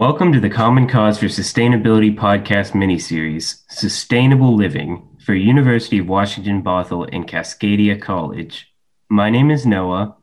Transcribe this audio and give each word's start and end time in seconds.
Welcome 0.00 0.32
to 0.32 0.40
the 0.40 0.48
Common 0.48 0.88
Cause 0.88 1.18
for 1.18 1.26
Sustainability 1.26 2.16
podcast 2.16 2.72
miniseries, 2.72 3.64
Sustainable 3.68 4.56
Living, 4.56 5.06
for 5.22 5.34
University 5.34 5.98
of 5.98 6.08
Washington 6.08 6.62
Bothell 6.62 7.06
and 7.12 7.28
Cascadia 7.28 8.00
College. 8.00 8.72
My 9.10 9.28
name 9.28 9.50
is 9.50 9.66
Noah. 9.66 10.16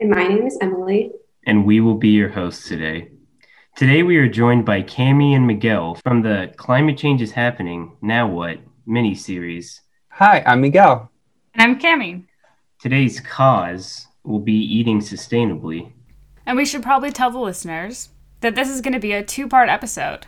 And 0.00 0.10
my 0.10 0.26
name 0.26 0.44
is 0.44 0.58
Emily. 0.60 1.12
And 1.46 1.64
we 1.64 1.80
will 1.80 1.94
be 1.94 2.08
your 2.08 2.30
hosts 2.30 2.66
today. 2.66 3.12
Today 3.76 4.02
we 4.02 4.16
are 4.16 4.28
joined 4.28 4.66
by 4.66 4.82
Cami 4.82 5.36
and 5.36 5.46
Miguel 5.46 5.94
from 6.02 6.22
the 6.22 6.52
Climate 6.56 6.98
Change 6.98 7.22
is 7.22 7.30
Happening, 7.30 7.96
Now 8.02 8.26
What 8.26 8.58
miniseries. 8.88 9.82
Hi, 10.08 10.42
I'm 10.44 10.60
Miguel. 10.60 11.12
And 11.54 11.62
I'm 11.62 11.78
Cami. 11.78 12.24
Today's 12.80 13.20
cause 13.20 14.08
will 14.24 14.40
be 14.40 14.58
eating 14.58 14.98
sustainably. 14.98 15.92
And 16.44 16.56
we 16.56 16.64
should 16.64 16.82
probably 16.82 17.12
tell 17.12 17.30
the 17.30 17.38
listeners 17.38 18.08
that 18.46 18.54
this 18.54 18.70
is 18.70 18.80
going 18.80 18.92
to 18.92 19.00
be 19.00 19.12
a 19.12 19.24
two 19.24 19.48
part 19.48 19.68
episode. 19.68 20.24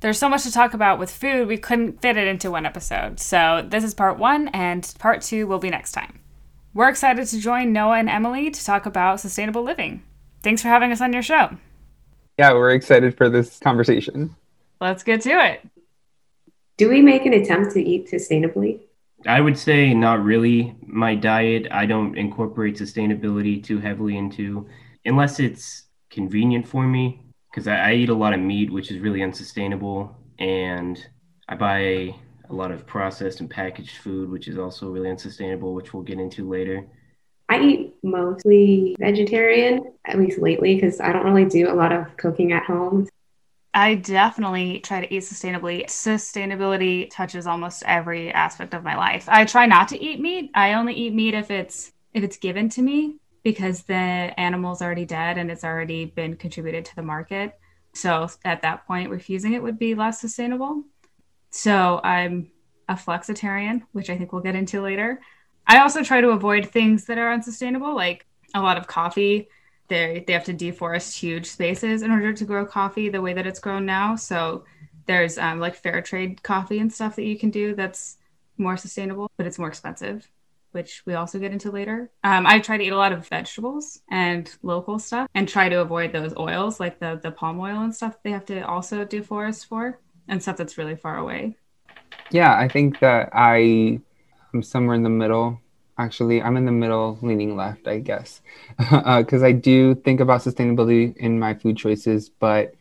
There's 0.00 0.18
so 0.18 0.28
much 0.28 0.42
to 0.42 0.52
talk 0.52 0.74
about 0.74 0.98
with 0.98 1.10
food, 1.10 1.48
we 1.48 1.56
couldn't 1.56 2.02
fit 2.02 2.18
it 2.18 2.28
into 2.28 2.50
one 2.50 2.66
episode. 2.66 3.18
So, 3.18 3.66
this 3.66 3.82
is 3.82 3.94
part 3.94 4.18
one, 4.18 4.48
and 4.48 4.94
part 4.98 5.22
two 5.22 5.46
will 5.46 5.58
be 5.58 5.70
next 5.70 5.92
time. 5.92 6.20
We're 6.74 6.90
excited 6.90 7.26
to 7.28 7.40
join 7.40 7.72
Noah 7.72 7.96
and 7.96 8.10
Emily 8.10 8.50
to 8.50 8.62
talk 8.62 8.84
about 8.84 9.20
sustainable 9.20 9.62
living. 9.62 10.02
Thanks 10.42 10.60
for 10.60 10.68
having 10.68 10.92
us 10.92 11.00
on 11.00 11.14
your 11.14 11.22
show. 11.22 11.56
Yeah, 12.38 12.52
we're 12.52 12.72
excited 12.72 13.16
for 13.16 13.30
this 13.30 13.58
conversation. 13.58 14.36
Let's 14.78 15.02
get 15.02 15.22
to 15.22 15.30
it. 15.30 15.66
Do 16.76 16.90
we 16.90 17.00
make 17.00 17.24
an 17.24 17.32
attempt 17.32 17.72
to 17.72 17.82
eat 17.82 18.10
sustainably? 18.10 18.80
I 19.26 19.40
would 19.40 19.58
say 19.58 19.94
not 19.94 20.22
really. 20.22 20.76
My 20.82 21.14
diet, 21.14 21.68
I 21.70 21.86
don't 21.86 22.18
incorporate 22.18 22.76
sustainability 22.76 23.64
too 23.64 23.78
heavily 23.78 24.18
into, 24.18 24.68
unless 25.06 25.40
it's 25.40 25.84
convenient 26.10 26.68
for 26.68 26.86
me 26.86 27.22
because 27.56 27.68
I, 27.68 27.92
I, 27.92 27.94
eat 27.94 28.10
a 28.10 28.14
lot 28.14 28.34
of 28.34 28.40
meat, 28.40 28.70
which 28.70 28.90
is 28.90 28.98
really 28.98 29.22
unsustainable, 29.22 30.14
and 30.38 31.02
I 31.48 31.56
buy 31.56 32.14
a 32.50 32.52
lot 32.52 32.70
of 32.70 32.86
processed 32.86 33.40
and 33.40 33.48
packaged 33.48 33.96
food, 33.96 34.28
which 34.28 34.46
is 34.46 34.58
also 34.58 34.90
really 34.90 35.08
unsustainable, 35.08 35.72
which 35.72 35.94
we'll 35.94 36.02
get 36.02 36.20
into 36.20 36.46
later. 36.46 36.86
I 37.48 37.60
eat 37.60 37.94
mostly 38.02 38.94
vegetarian, 39.00 39.90
at 40.04 40.18
least 40.18 40.38
lately, 40.38 40.74
because 40.74 41.00
I 41.00 41.12
don't 41.12 41.24
really 41.24 41.48
do 41.48 41.70
a 41.70 41.72
lot 41.72 41.92
of 41.92 42.14
cooking 42.18 42.52
at 42.52 42.64
home. 42.64 43.08
I 43.72 43.94
definitely 43.94 44.80
try 44.80 45.00
to 45.00 45.14
eat 45.14 45.22
sustainably. 45.22 45.86
Sustainability 45.86 47.08
touches 47.10 47.46
almost 47.46 47.82
every 47.86 48.30
aspect 48.32 48.74
of 48.74 48.84
my 48.84 48.96
life. 48.96 49.24
I 49.28 49.46
try 49.46 49.64
not 49.64 49.88
to 49.88 50.02
eat 50.02 50.20
meat. 50.20 50.50
I 50.54 50.74
only 50.74 50.92
eat 50.92 51.14
meat 51.14 51.32
if 51.32 51.50
it's 51.50 51.92
if 52.12 52.22
it's 52.22 52.36
given 52.36 52.68
to 52.70 52.82
me 52.82 53.16
because 53.46 53.84
the 53.84 53.94
animal's 53.94 54.82
already 54.82 55.04
dead 55.04 55.38
and 55.38 55.52
it's 55.52 55.62
already 55.62 56.04
been 56.04 56.34
contributed 56.34 56.84
to 56.84 56.96
the 56.96 57.02
market. 57.02 57.56
So 57.94 58.28
at 58.44 58.62
that 58.62 58.88
point, 58.88 59.08
refusing 59.08 59.52
it 59.52 59.62
would 59.62 59.78
be 59.78 59.94
less 59.94 60.20
sustainable. 60.20 60.82
So 61.50 62.00
I'm 62.02 62.50
a 62.88 62.94
flexitarian, 62.94 63.82
which 63.92 64.10
I 64.10 64.18
think 64.18 64.32
we'll 64.32 64.42
get 64.42 64.56
into 64.56 64.82
later. 64.82 65.20
I 65.64 65.78
also 65.78 66.02
try 66.02 66.20
to 66.20 66.30
avoid 66.30 66.68
things 66.68 67.04
that 67.04 67.18
are 67.18 67.32
unsustainable, 67.32 67.94
like 67.94 68.26
a 68.52 68.60
lot 68.60 68.78
of 68.78 68.88
coffee. 68.88 69.46
They 69.86 70.24
they 70.26 70.32
have 70.32 70.42
to 70.46 70.52
deforest 70.52 71.16
huge 71.16 71.46
spaces 71.46 72.02
in 72.02 72.10
order 72.10 72.32
to 72.32 72.44
grow 72.44 72.66
coffee 72.66 73.10
the 73.10 73.22
way 73.22 73.32
that 73.32 73.46
it's 73.46 73.60
grown 73.60 73.86
now. 73.86 74.16
So 74.16 74.64
there's 75.06 75.38
um, 75.38 75.60
like 75.60 75.76
fair 75.76 76.02
trade 76.02 76.42
coffee 76.42 76.80
and 76.80 76.92
stuff 76.92 77.14
that 77.14 77.22
you 77.22 77.38
can 77.38 77.50
do 77.50 77.76
that's 77.76 78.16
more 78.58 78.76
sustainable, 78.76 79.30
but 79.36 79.46
it's 79.46 79.56
more 79.56 79.68
expensive 79.68 80.28
which 80.76 81.02
we 81.06 81.14
also 81.14 81.38
get 81.38 81.52
into 81.52 81.70
later. 81.70 82.10
Um, 82.22 82.46
I 82.46 82.60
try 82.60 82.76
to 82.76 82.84
eat 82.84 82.92
a 82.92 82.96
lot 82.98 83.12
of 83.12 83.26
vegetables 83.26 84.02
and 84.10 84.54
local 84.62 84.98
stuff 84.98 85.26
and 85.34 85.48
try 85.48 85.70
to 85.70 85.80
avoid 85.80 86.12
those 86.12 86.36
oils 86.36 86.78
like 86.78 87.00
the, 87.00 87.18
the 87.22 87.30
palm 87.30 87.58
oil 87.58 87.80
and 87.80 87.94
stuff 87.94 88.18
they 88.22 88.30
have 88.30 88.44
to 88.46 88.60
also 88.60 89.06
deforest 89.06 89.66
for 89.66 89.98
and 90.28 90.42
stuff 90.42 90.58
that's 90.58 90.76
really 90.76 90.94
far 90.94 91.16
away. 91.16 91.56
Yeah, 92.30 92.54
I 92.54 92.68
think 92.68 93.00
that 93.00 93.30
I 93.32 94.00
am 94.52 94.62
somewhere 94.62 94.96
in 94.96 95.02
the 95.02 95.08
middle. 95.08 95.60
Actually, 95.96 96.42
I'm 96.42 96.58
in 96.58 96.66
the 96.66 96.72
middle, 96.72 97.18
leaning 97.22 97.56
left, 97.56 97.88
I 97.88 98.00
guess, 98.00 98.42
because 98.76 99.42
uh, 99.42 99.46
I 99.46 99.52
do 99.52 99.94
think 99.94 100.20
about 100.20 100.42
sustainability 100.42 101.16
in 101.16 101.38
my 101.38 101.54
food 101.54 101.78
choices, 101.78 102.28
but 102.28 102.74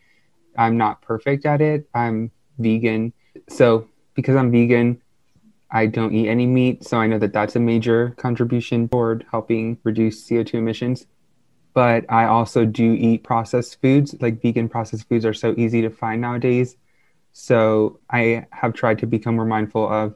I'm 0.58 0.78
not 0.78 1.02
perfect 1.02 1.46
at 1.46 1.62
it. 1.62 1.88
I'm 1.94 2.32
vegan. 2.60 3.14
So, 3.48 3.88
because 4.16 4.36
I'm 4.36 4.52
vegan, 4.52 5.02
I 5.76 5.88
don't 5.88 6.14
eat 6.14 6.30
any 6.30 6.46
meat, 6.46 6.86
so 6.86 7.00
I 7.00 7.08
know 7.08 7.20
that 7.20 7.34
that's 7.34 7.58
a 7.58 7.60
major 7.60 8.12
contribution 8.12 8.88
toward 8.88 9.26
helping 9.30 9.78
reduce 9.84 10.26
CO2 10.26 10.54
emissions. 10.54 11.06
But 11.74 12.06
I 12.10 12.28
also 12.28 12.64
do 12.64 12.94
eat 12.94 13.26
processed 13.26 13.82
foods. 13.82 14.16
Like 14.22 14.42
vegan 14.42 14.70
processed 14.70 15.10
foods 15.10 15.26
are 15.26 15.34
so 15.34 15.54
easy 15.58 15.82
to 15.82 15.90
find 15.90 16.22
nowadays. 16.22 16.78
So 17.34 18.00
I 18.10 18.46
have 18.52 18.74
tried 18.74 19.00
to 19.00 19.06
become 19.06 19.36
more 19.36 19.46
mindful 19.46 19.92
of 19.92 20.16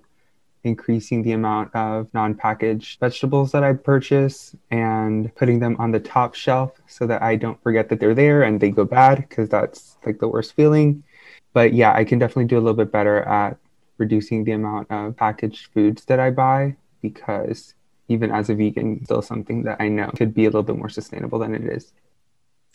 increasing 0.63 1.23
the 1.23 1.33
amount 1.33 1.75
of 1.75 2.07
non 2.13 2.35
packaged 2.35 3.01
vegetables 3.01 3.51
that 3.51 3.65
I 3.65 3.73
purchase 3.73 4.55
and 4.71 5.35
putting 5.35 5.59
them 5.59 5.75
on 5.77 5.91
the 5.91 5.99
top 5.99 6.35
shelf 6.35 6.71
so 6.87 7.05
that 7.07 7.21
I 7.21 7.35
don't 7.35 7.61
forget 7.61 7.89
that 7.89 7.99
they're 7.99 8.15
there 8.15 8.43
and 8.43 8.61
they 8.61 8.71
go 8.71 8.85
bad 8.85 9.27
because 9.27 9.49
that's 9.49 9.97
like 10.05 10.19
the 10.19 10.29
worst 10.29 10.55
feeling. 10.55 11.03
But 11.51 11.73
yeah, 11.73 11.91
I 11.93 12.05
can 12.05 12.17
definitely 12.17 12.45
do 12.45 12.55
a 12.55 12.63
little 12.63 12.77
bit 12.77 12.93
better 12.93 13.23
at 13.23 13.57
reducing 13.99 14.43
the 14.43 14.53
amount 14.53 14.89
of 14.89 15.15
packaged 15.15 15.67
foods 15.73 16.05
that 16.05 16.19
I 16.19 16.31
buy 16.31 16.75
because 17.01 17.75
even 18.07 18.31
as 18.31 18.49
a 18.49 18.55
vegan, 18.55 19.05
still 19.05 19.21
something 19.21 19.63
that 19.63 19.77
I 19.79 19.87
know 19.87 20.09
could 20.15 20.33
be 20.33 20.45
a 20.45 20.47
little 20.47 20.63
bit 20.63 20.77
more 20.77 20.89
sustainable 20.89 21.39
than 21.39 21.53
it 21.53 21.63
is. 21.63 21.91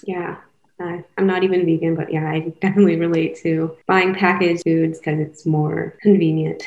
Yeah. 0.04 0.36
Uh, 0.80 0.98
I'm 1.18 1.26
not 1.26 1.44
even 1.44 1.64
vegan, 1.64 1.94
but 1.94 2.12
yeah, 2.12 2.28
I 2.28 2.52
definitely 2.60 2.96
relate 2.96 3.36
to 3.42 3.76
buying 3.86 4.14
packaged 4.14 4.64
foods 4.64 4.98
because 4.98 5.20
it's 5.20 5.46
more 5.46 5.96
convenient. 6.02 6.64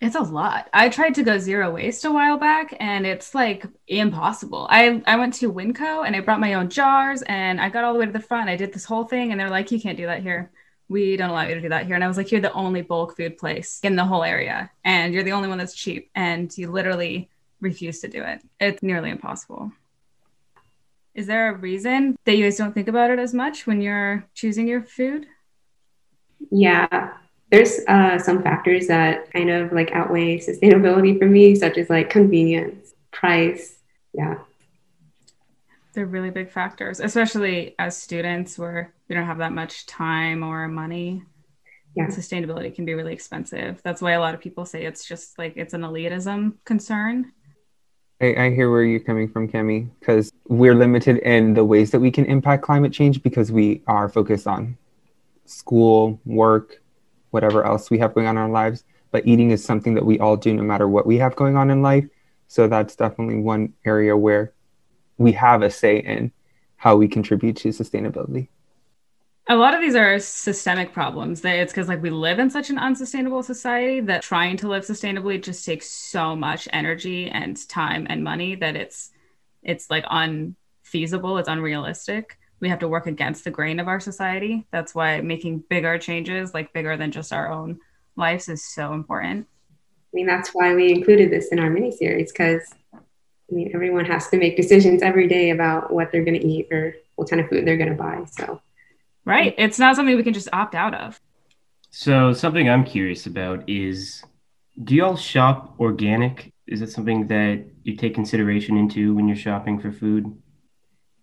It's 0.00 0.16
a 0.16 0.20
lot. 0.20 0.68
I 0.72 0.88
tried 0.88 1.14
to 1.16 1.22
go 1.22 1.36
zero 1.38 1.70
waste 1.70 2.06
a 2.06 2.10
while 2.10 2.38
back 2.38 2.74
and 2.80 3.06
it's 3.06 3.34
like 3.34 3.66
impossible. 3.86 4.66
I, 4.70 5.02
I 5.06 5.16
went 5.16 5.34
to 5.34 5.52
Winco 5.52 6.06
and 6.06 6.16
I 6.16 6.20
brought 6.20 6.40
my 6.40 6.54
own 6.54 6.70
jars 6.70 7.20
and 7.22 7.60
I 7.60 7.68
got 7.68 7.84
all 7.84 7.92
the 7.92 7.98
way 7.98 8.06
to 8.06 8.12
the 8.12 8.18
front. 8.18 8.48
I 8.48 8.56
did 8.56 8.72
this 8.72 8.86
whole 8.86 9.04
thing 9.04 9.30
and 9.30 9.38
they're 9.38 9.50
like, 9.50 9.70
you 9.70 9.78
can't 9.78 9.98
do 9.98 10.06
that 10.06 10.22
here 10.22 10.50
we 10.90 11.16
don't 11.16 11.30
allow 11.30 11.46
you 11.46 11.54
to 11.54 11.60
do 11.60 11.68
that 11.68 11.86
here. 11.86 11.94
And 11.94 12.02
I 12.02 12.08
was 12.08 12.16
like, 12.16 12.32
you're 12.32 12.40
the 12.40 12.52
only 12.52 12.82
bulk 12.82 13.16
food 13.16 13.38
place 13.38 13.78
in 13.84 13.94
the 13.94 14.04
whole 14.04 14.24
area, 14.24 14.70
and 14.84 15.14
you're 15.14 15.22
the 15.22 15.32
only 15.32 15.48
one 15.48 15.56
that's 15.56 15.74
cheap, 15.74 16.10
and 16.14 16.52
you 16.58 16.70
literally 16.70 17.30
refuse 17.60 18.00
to 18.00 18.08
do 18.08 18.22
it. 18.22 18.42
It's 18.58 18.82
nearly 18.82 19.10
impossible. 19.10 19.70
Is 21.14 21.28
there 21.28 21.54
a 21.54 21.56
reason 21.56 22.18
that 22.24 22.36
you 22.36 22.44
guys 22.44 22.56
don't 22.56 22.74
think 22.74 22.88
about 22.88 23.10
it 23.10 23.20
as 23.20 23.32
much 23.32 23.66
when 23.66 23.80
you're 23.80 24.24
choosing 24.34 24.66
your 24.66 24.82
food? 24.82 25.26
Yeah, 26.50 27.12
there's 27.52 27.80
uh, 27.86 28.18
some 28.18 28.42
factors 28.42 28.88
that 28.88 29.32
kind 29.32 29.50
of 29.50 29.72
like 29.72 29.92
outweigh 29.92 30.38
sustainability 30.38 31.18
for 31.18 31.26
me, 31.26 31.54
such 31.54 31.78
as 31.78 31.88
like 31.88 32.10
convenience, 32.10 32.94
price. 33.12 33.78
Yeah. 34.12 34.38
They're 36.00 36.06
really 36.06 36.30
big 36.30 36.50
factors, 36.50 36.98
especially 36.98 37.74
as 37.78 37.94
students 37.94 38.58
where 38.58 38.94
we 39.06 39.14
don't 39.14 39.26
have 39.26 39.36
that 39.36 39.52
much 39.52 39.84
time 39.84 40.42
or 40.42 40.66
money. 40.66 41.22
Yeah. 41.94 42.06
Sustainability 42.06 42.74
can 42.74 42.86
be 42.86 42.94
really 42.94 43.12
expensive. 43.12 43.82
That's 43.84 44.00
why 44.00 44.12
a 44.12 44.20
lot 44.20 44.34
of 44.34 44.40
people 44.40 44.64
say 44.64 44.86
it's 44.86 45.06
just 45.06 45.36
like 45.38 45.58
it's 45.58 45.74
an 45.74 45.82
elitism 45.82 46.54
concern. 46.64 47.32
I, 48.18 48.34
I 48.34 48.50
hear 48.54 48.70
where 48.70 48.82
you're 48.82 49.00
coming 49.00 49.28
from, 49.28 49.46
Cami, 49.46 49.90
because 50.00 50.32
we're 50.48 50.74
limited 50.74 51.18
in 51.18 51.52
the 51.52 51.66
ways 51.66 51.90
that 51.90 52.00
we 52.00 52.10
can 52.10 52.24
impact 52.24 52.62
climate 52.62 52.94
change 52.94 53.22
because 53.22 53.52
we 53.52 53.82
are 53.86 54.08
focused 54.08 54.46
on 54.46 54.78
school, 55.44 56.18
work, 56.24 56.80
whatever 57.28 57.66
else 57.66 57.90
we 57.90 57.98
have 57.98 58.14
going 58.14 58.26
on 58.26 58.38
in 58.38 58.42
our 58.42 58.48
lives. 58.48 58.84
But 59.10 59.26
eating 59.26 59.50
is 59.50 59.62
something 59.62 59.92
that 59.96 60.06
we 60.06 60.18
all 60.18 60.38
do 60.38 60.54
no 60.54 60.62
matter 60.62 60.88
what 60.88 61.04
we 61.04 61.18
have 61.18 61.36
going 61.36 61.58
on 61.58 61.68
in 61.70 61.82
life. 61.82 62.06
So 62.48 62.68
that's 62.68 62.96
definitely 62.96 63.40
one 63.40 63.74
area 63.84 64.16
where 64.16 64.54
we 65.20 65.32
have 65.32 65.60
a 65.62 65.70
say 65.70 65.98
in 65.98 66.32
how 66.76 66.96
we 66.96 67.06
contribute 67.06 67.54
to 67.54 67.68
sustainability. 67.68 68.48
A 69.48 69.54
lot 69.54 69.74
of 69.74 69.80
these 69.80 69.94
are 69.94 70.18
systemic 70.18 70.94
problems. 70.94 71.42
That 71.42 71.56
it's 71.56 71.72
because 71.72 71.88
like 71.88 72.02
we 72.02 72.08
live 72.08 72.38
in 72.38 72.48
such 72.48 72.70
an 72.70 72.78
unsustainable 72.78 73.42
society 73.42 74.00
that 74.00 74.22
trying 74.22 74.56
to 74.58 74.68
live 74.68 74.84
sustainably 74.84 75.42
just 75.42 75.64
takes 75.66 75.90
so 75.90 76.34
much 76.34 76.68
energy 76.72 77.28
and 77.28 77.68
time 77.68 78.06
and 78.08 78.24
money 78.24 78.54
that 78.56 78.76
it's 78.76 79.10
it's 79.62 79.90
like 79.90 80.04
unfeasible 80.10 81.36
it's 81.36 81.48
unrealistic. 81.48 82.38
We 82.60 82.70
have 82.70 82.78
to 82.78 82.88
work 82.88 83.06
against 83.06 83.44
the 83.44 83.50
grain 83.50 83.78
of 83.78 83.88
our 83.88 84.00
society. 84.00 84.66
That's 84.70 84.94
why 84.94 85.20
making 85.20 85.64
bigger 85.68 85.98
changes 85.98 86.54
like 86.54 86.72
bigger 86.72 86.96
than 86.96 87.10
just 87.10 87.32
our 87.32 87.52
own 87.52 87.78
lives 88.16 88.48
is 88.48 88.64
so 88.64 88.94
important. 88.94 89.46
I 89.68 90.12
mean 90.14 90.26
that's 90.26 90.50
why 90.54 90.74
we 90.74 90.92
included 90.92 91.30
this 91.30 91.48
in 91.48 91.58
our 91.58 91.68
mini 91.68 91.90
series 91.90 92.32
because 92.32 92.62
I 93.50 93.54
mean, 93.54 93.70
everyone 93.74 94.04
has 94.04 94.28
to 94.28 94.36
make 94.36 94.56
decisions 94.56 95.02
every 95.02 95.26
day 95.26 95.50
about 95.50 95.92
what 95.92 96.12
they're 96.12 96.24
going 96.24 96.40
to 96.40 96.46
eat 96.46 96.68
or 96.70 96.94
what 97.16 97.28
kind 97.28 97.40
of 97.40 97.48
food 97.48 97.66
they're 97.66 97.76
going 97.76 97.90
to 97.90 97.96
buy. 97.96 98.24
So, 98.30 98.60
right. 99.24 99.54
It's 99.58 99.78
not 99.78 99.96
something 99.96 100.16
we 100.16 100.22
can 100.22 100.34
just 100.34 100.48
opt 100.52 100.74
out 100.74 100.94
of. 100.94 101.20
So, 101.90 102.32
something 102.32 102.68
I'm 102.68 102.84
curious 102.84 103.26
about 103.26 103.68
is 103.68 104.22
do 104.82 104.94
y'all 104.94 105.16
shop 105.16 105.74
organic? 105.80 106.52
Is 106.66 106.82
it 106.82 106.90
something 106.90 107.26
that 107.26 107.64
you 107.82 107.96
take 107.96 108.14
consideration 108.14 108.76
into 108.76 109.14
when 109.14 109.26
you're 109.26 109.36
shopping 109.36 109.80
for 109.80 109.90
food? 109.90 110.32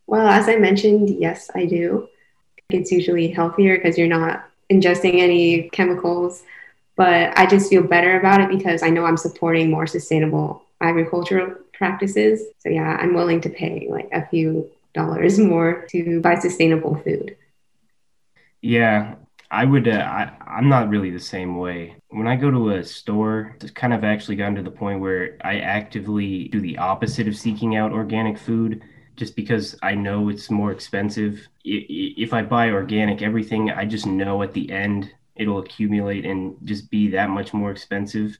Well, 0.05 0.27
as 0.27 0.49
I 0.49 0.57
mentioned, 0.57 1.09
yes, 1.09 1.49
I 1.55 1.65
do. 1.65 2.07
It's 2.69 2.91
usually 2.91 3.29
healthier 3.29 3.77
because 3.77 3.97
you're 3.97 4.07
not 4.07 4.49
ingesting 4.69 5.21
any 5.21 5.69
chemicals. 5.69 6.43
But 6.97 7.37
I 7.37 7.45
just 7.45 7.69
feel 7.69 7.83
better 7.83 8.19
about 8.19 8.41
it 8.41 8.49
because 8.49 8.81
I 8.83 8.89
know 8.89 9.05
I'm 9.05 9.17
supporting 9.17 9.69
more 9.69 9.85
sustainable 9.85 10.63
agricultural 10.81 11.55
practices. 11.77 12.43
So 12.59 12.69
yeah, 12.69 12.97
I'm 12.99 13.13
willing 13.13 13.41
to 13.41 13.49
pay 13.49 13.87
like 13.89 14.09
a 14.11 14.27
few 14.27 14.69
dollars 14.93 15.39
more 15.53 15.85
to 15.89 16.21
buy 16.21 16.35
sustainable 16.35 16.95
food. 17.03 17.37
Yeah, 18.61 19.15
I 19.51 19.65
would. 19.65 19.87
Uh, 19.87 19.91
I, 19.91 20.31
I'm 20.45 20.67
not 20.67 20.89
really 20.89 21.11
the 21.11 21.19
same 21.19 21.57
way. 21.57 21.95
When 22.09 22.27
I 22.27 22.35
go 22.35 22.51
to 22.51 22.71
a 22.71 22.83
store, 22.83 23.55
it's 23.61 23.71
kind 23.71 23.93
of 23.93 24.03
actually 24.03 24.35
gotten 24.35 24.55
to 24.55 24.63
the 24.63 24.71
point 24.71 24.99
where 24.99 25.37
I 25.41 25.59
actively 25.59 26.47
do 26.49 26.59
the 26.59 26.77
opposite 26.77 27.27
of 27.27 27.37
seeking 27.37 27.75
out 27.75 27.91
organic 27.91 28.37
food, 28.37 28.83
just 29.15 29.35
because 29.35 29.75
I 29.83 29.93
know 29.93 30.29
it's 30.29 30.49
more 30.49 30.71
expensive. 30.71 31.47
If 31.63 32.33
I 32.33 32.41
buy 32.41 32.71
organic 32.71 33.21
everything, 33.21 33.71
I 33.71 33.85
just 33.85 34.05
know 34.05 34.41
at 34.41 34.53
the 34.53 34.71
end 34.71 35.11
it'll 35.35 35.59
accumulate 35.59 36.25
and 36.25 36.55
just 36.63 36.89
be 36.89 37.09
that 37.11 37.29
much 37.29 37.53
more 37.53 37.71
expensive. 37.71 38.37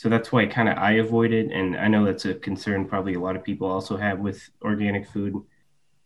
So 0.00 0.08
that's 0.08 0.32
why 0.32 0.46
kind 0.46 0.66
of 0.66 0.78
I 0.78 0.92
avoid 0.92 1.30
it, 1.30 1.52
and 1.52 1.76
I 1.76 1.86
know 1.86 2.06
that's 2.06 2.24
a 2.24 2.32
concern 2.32 2.86
probably 2.86 3.12
a 3.12 3.20
lot 3.20 3.36
of 3.36 3.44
people 3.44 3.70
also 3.70 3.98
have 3.98 4.18
with 4.18 4.48
organic 4.62 5.06
food. 5.06 5.34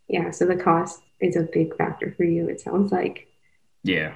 Yeah, 0.09 0.31
so 0.31 0.45
the 0.45 0.57
cost 0.57 1.01
is 1.21 1.37
a 1.37 1.43
big 1.43 1.73
factor 1.77 2.13
for 2.17 2.25
you. 2.25 2.49
It 2.49 2.59
sounds 2.59 2.91
like. 2.91 3.29
Yeah. 3.83 4.13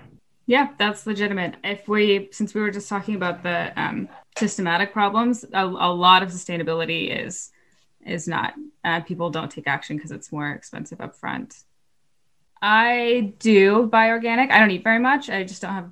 Yeah, 0.47 0.67
that's 0.77 1.07
legitimate. 1.07 1.55
If 1.63 1.87
we, 1.87 2.27
since 2.33 2.53
we 2.53 2.59
were 2.59 2.71
just 2.71 2.89
talking 2.89 3.15
about 3.15 3.41
the 3.41 3.71
um, 3.81 4.09
systematic 4.37 4.91
problems, 4.91 5.45
a, 5.53 5.63
a, 5.63 5.93
lot 5.93 6.23
of 6.23 6.29
sustainability 6.29 7.25
is 7.25 7.49
is 8.05 8.27
not. 8.27 8.55
Uh, 8.83 8.99
people 8.99 9.29
don't 9.29 9.49
take 9.49 9.65
action 9.65 9.95
because 9.95 10.11
it's 10.11 10.29
more 10.29 10.51
expensive 10.51 10.99
up 10.99 11.15
front. 11.15 11.63
I 12.61 13.33
do 13.39 13.85
buy 13.85 14.09
organic. 14.09 14.51
I 14.51 14.59
don't 14.59 14.71
eat 14.71 14.83
very 14.83 14.99
much. 14.99 15.29
I 15.29 15.45
just 15.45 15.61
don't 15.61 15.73
have 15.73 15.89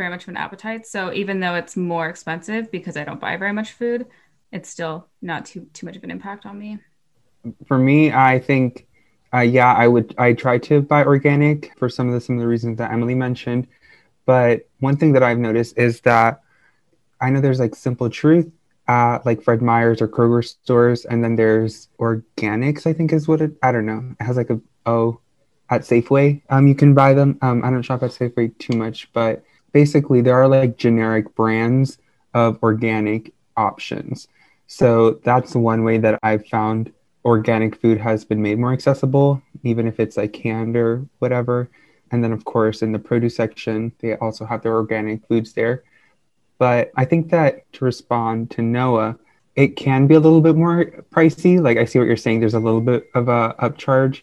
very 0.00 0.10
much 0.10 0.22
of 0.22 0.30
an 0.30 0.38
appetite. 0.38 0.86
So 0.86 1.12
even 1.12 1.40
though 1.40 1.54
it's 1.54 1.76
more 1.76 2.08
expensive 2.08 2.70
because 2.70 2.96
I 2.96 3.04
don't 3.04 3.20
buy 3.20 3.36
very 3.36 3.52
much 3.52 3.72
food, 3.72 4.06
it's 4.50 4.68
still 4.68 5.08
not 5.20 5.44
too 5.44 5.66
too 5.74 5.84
much 5.86 5.96
of 5.96 6.04
an 6.04 6.10
impact 6.10 6.46
on 6.46 6.58
me. 6.58 6.78
For 7.66 7.76
me, 7.76 8.10
I 8.10 8.38
think, 8.38 8.86
uh, 9.34 9.40
yeah, 9.40 9.72
I 9.74 9.86
would. 9.88 10.14
I 10.16 10.32
try 10.32 10.56
to 10.68 10.80
buy 10.80 11.04
organic 11.04 11.76
for 11.78 11.88
some 11.90 12.08
of 12.08 12.14
the 12.14 12.20
some 12.20 12.36
of 12.36 12.40
the 12.40 12.48
reasons 12.48 12.78
that 12.78 12.90
Emily 12.92 13.14
mentioned. 13.14 13.66
But 14.24 14.68
one 14.80 14.96
thing 14.96 15.12
that 15.12 15.22
I've 15.22 15.38
noticed 15.38 15.76
is 15.76 16.00
that 16.02 16.40
I 17.20 17.28
know 17.30 17.42
there's 17.42 17.60
like 17.60 17.74
Simple 17.74 18.08
Truth, 18.08 18.50
uh, 18.88 19.18
like 19.26 19.42
Fred 19.42 19.60
Meyer's 19.60 20.00
or 20.00 20.08
Kroger 20.08 20.42
stores, 20.42 21.04
and 21.04 21.22
then 21.22 21.36
there's 21.36 21.88
Organics. 21.98 22.86
I 22.86 22.94
think 22.94 23.12
is 23.12 23.28
what 23.28 23.42
it. 23.42 23.52
I 23.62 23.70
don't 23.70 23.86
know. 23.86 24.02
It 24.18 24.24
has 24.24 24.38
like 24.38 24.50
a 24.50 24.60
O 24.86 25.20
at 25.68 25.82
Safeway. 25.82 26.40
Um, 26.48 26.66
you 26.66 26.74
can 26.74 26.94
buy 26.94 27.12
them. 27.12 27.38
Um, 27.42 27.62
I 27.64 27.70
don't 27.70 27.82
shop 27.82 28.02
at 28.02 28.12
Safeway 28.12 28.56
too 28.58 28.76
much, 28.76 29.12
but 29.12 29.44
basically 29.72 30.20
there 30.20 30.34
are 30.34 30.48
like 30.48 30.76
generic 30.76 31.34
brands 31.34 31.98
of 32.34 32.62
organic 32.62 33.32
options. 33.56 34.28
So 34.66 35.20
that's 35.24 35.54
one 35.54 35.84
way 35.84 35.98
that 35.98 36.18
I've 36.22 36.46
found 36.46 36.92
organic 37.24 37.76
food 37.76 37.98
has 37.98 38.24
been 38.24 38.40
made 38.40 38.58
more 38.58 38.72
accessible, 38.72 39.42
even 39.64 39.86
if 39.86 40.00
it's 40.00 40.16
like 40.16 40.32
canned 40.32 40.76
or 40.76 41.04
whatever. 41.18 41.68
And 42.12 42.24
then, 42.24 42.32
of 42.32 42.44
course, 42.44 42.82
in 42.82 42.92
the 42.92 42.98
produce 42.98 43.36
section, 43.36 43.92
they 44.00 44.16
also 44.16 44.44
have 44.44 44.62
their 44.62 44.74
organic 44.74 45.26
foods 45.26 45.52
there. 45.52 45.84
But 46.58 46.90
I 46.96 47.04
think 47.04 47.30
that 47.30 47.70
to 47.74 47.84
respond 47.84 48.50
to 48.52 48.62
Noah, 48.62 49.18
it 49.56 49.76
can 49.76 50.06
be 50.06 50.14
a 50.14 50.20
little 50.20 50.40
bit 50.40 50.56
more 50.56 50.84
pricey. 51.10 51.60
Like 51.60 51.78
I 51.78 51.84
see 51.84 51.98
what 51.98 52.06
you're 52.06 52.16
saying, 52.16 52.40
there's 52.40 52.54
a 52.54 52.60
little 52.60 52.80
bit 52.80 53.10
of 53.14 53.28
a 53.28 53.54
upcharge, 53.60 54.22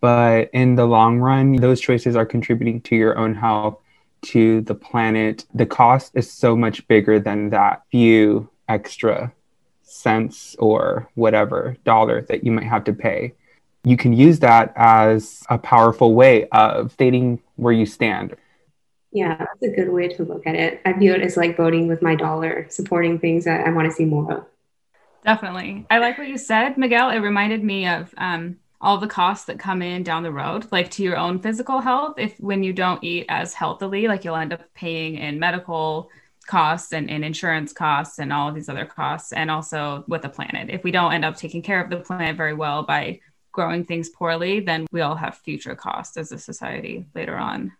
but 0.00 0.50
in 0.52 0.74
the 0.74 0.86
long 0.86 1.18
run, 1.18 1.56
those 1.56 1.80
choices 1.80 2.16
are 2.16 2.26
contributing 2.26 2.80
to 2.82 2.96
your 2.96 3.18
own 3.18 3.34
health, 3.34 3.78
to 4.32 4.60
the 4.62 4.74
planet. 4.74 5.44
The 5.54 5.66
cost 5.66 6.12
is 6.14 6.30
so 6.30 6.56
much 6.56 6.86
bigger 6.88 7.18
than 7.18 7.50
that 7.50 7.82
few 7.90 8.48
extra 8.68 9.32
cents 9.82 10.56
or 10.58 11.08
whatever 11.14 11.76
dollar 11.84 12.22
that 12.22 12.44
you 12.44 12.52
might 12.52 12.64
have 12.64 12.84
to 12.84 12.92
pay 12.92 13.32
you 13.86 13.96
can 13.96 14.12
use 14.12 14.40
that 14.40 14.72
as 14.74 15.44
a 15.48 15.56
powerful 15.56 16.12
way 16.12 16.48
of 16.48 16.90
stating 16.90 17.40
where 17.54 17.72
you 17.72 17.86
stand. 17.86 18.34
Yeah, 19.12 19.36
that's 19.38 19.62
a 19.62 19.68
good 19.68 19.90
way 19.90 20.08
to 20.08 20.24
look 20.24 20.44
at 20.44 20.56
it. 20.56 20.80
I 20.84 20.92
view 20.92 21.14
it 21.14 21.22
as 21.22 21.36
like 21.36 21.56
voting 21.56 21.86
with 21.86 22.02
my 22.02 22.16
dollar, 22.16 22.66
supporting 22.68 23.20
things 23.20 23.44
that 23.44 23.64
I 23.64 23.70
want 23.70 23.88
to 23.88 23.94
see 23.94 24.04
more 24.04 24.32
of. 24.32 24.44
Definitely. 25.24 25.86
I 25.88 25.98
like 25.98 26.18
what 26.18 26.26
you 26.26 26.36
said, 26.36 26.76
Miguel. 26.76 27.10
It 27.10 27.18
reminded 27.18 27.62
me 27.62 27.86
of 27.86 28.12
um, 28.18 28.56
all 28.80 28.98
the 28.98 29.06
costs 29.06 29.46
that 29.46 29.58
come 29.58 29.82
in 29.82 30.02
down 30.02 30.22
the 30.22 30.32
road, 30.32 30.66
like 30.70 30.90
to 30.92 31.02
your 31.02 31.16
own 31.16 31.38
physical 31.38 31.80
health. 31.80 32.14
If 32.18 32.38
when 32.38 32.62
you 32.62 32.72
don't 32.72 33.02
eat 33.02 33.26
as 33.28 33.54
healthily, 33.54 34.06
like 34.08 34.24
you'll 34.24 34.36
end 34.36 34.52
up 34.52 34.62
paying 34.74 35.16
in 35.16 35.38
medical 35.38 36.10
costs 36.46 36.92
and, 36.92 37.10
and 37.10 37.24
insurance 37.24 37.72
costs 37.72 38.18
and 38.18 38.32
all 38.32 38.48
of 38.48 38.54
these 38.54 38.68
other 38.68 38.86
costs, 38.86 39.32
and 39.32 39.50
also 39.50 40.04
with 40.06 40.22
the 40.22 40.28
planet. 40.28 40.70
If 40.70 40.84
we 40.84 40.90
don't 40.90 41.12
end 41.12 41.24
up 41.24 41.36
taking 41.36 41.62
care 41.62 41.82
of 41.82 41.90
the 41.90 41.96
planet 41.96 42.36
very 42.36 42.54
well 42.54 42.82
by 42.82 43.20
growing 43.52 43.84
things 43.84 44.10
poorly, 44.10 44.60
then 44.60 44.86
we 44.92 45.00
all 45.00 45.16
have 45.16 45.38
future 45.38 45.74
costs 45.74 46.16
as 46.16 46.30
a 46.30 46.38
society 46.38 47.06
later 47.14 47.36
on. 47.36 47.72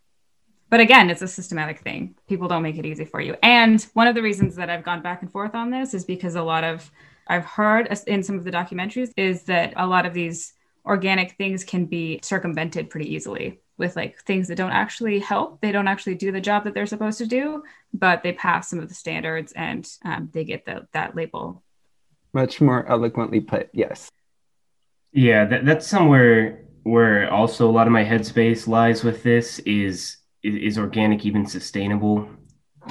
But 0.68 0.80
again, 0.80 1.10
it's 1.10 1.22
a 1.22 1.28
systematic 1.28 1.80
thing. 1.80 2.16
People 2.28 2.48
don't 2.48 2.62
make 2.62 2.78
it 2.78 2.86
easy 2.86 3.04
for 3.04 3.20
you. 3.20 3.36
And 3.42 3.80
one 3.92 4.08
of 4.08 4.16
the 4.16 4.22
reasons 4.22 4.56
that 4.56 4.68
I've 4.68 4.82
gone 4.82 5.02
back 5.02 5.22
and 5.22 5.30
forth 5.30 5.54
on 5.54 5.70
this 5.70 5.94
is 5.94 6.04
because 6.04 6.34
a 6.34 6.42
lot 6.42 6.64
of 6.64 6.90
I've 7.28 7.44
heard 7.44 7.88
in 8.06 8.22
some 8.22 8.36
of 8.36 8.44
the 8.44 8.50
documentaries 8.50 9.12
is 9.16 9.44
that 9.44 9.74
a 9.76 9.86
lot 9.86 10.06
of 10.06 10.14
these 10.14 10.54
organic 10.86 11.32
things 11.32 11.64
can 11.64 11.86
be 11.86 12.20
circumvented 12.22 12.90
pretty 12.90 13.14
easily 13.14 13.60
with 13.78 13.96
like 13.96 14.18
things 14.22 14.48
that 14.48 14.56
don't 14.56 14.72
actually 14.72 15.18
help. 15.18 15.60
They 15.60 15.72
don't 15.72 15.88
actually 15.88 16.14
do 16.14 16.32
the 16.32 16.40
job 16.40 16.64
that 16.64 16.74
they're 16.74 16.86
supposed 16.86 17.18
to 17.18 17.26
do, 17.26 17.62
but 17.92 18.22
they 18.22 18.32
pass 18.32 18.70
some 18.70 18.78
of 18.78 18.88
the 18.88 18.94
standards 18.94 19.52
and 19.52 19.86
um, 20.04 20.30
they 20.32 20.44
get 20.44 20.64
the, 20.64 20.86
that 20.92 21.14
label. 21.14 21.62
Much 22.32 22.60
more 22.60 22.86
eloquently 22.88 23.40
put, 23.40 23.68
yes. 23.72 24.10
Yeah, 25.12 25.44
that, 25.46 25.64
that's 25.64 25.86
somewhere 25.86 26.66
where 26.82 27.30
also 27.32 27.68
a 27.68 27.72
lot 27.72 27.86
of 27.86 27.92
my 27.92 28.04
headspace 28.04 28.68
lies 28.68 29.02
with 29.02 29.22
this 29.22 29.58
is 29.60 30.18
is 30.44 30.78
organic 30.78 31.26
even 31.26 31.44
sustainable? 31.44 32.28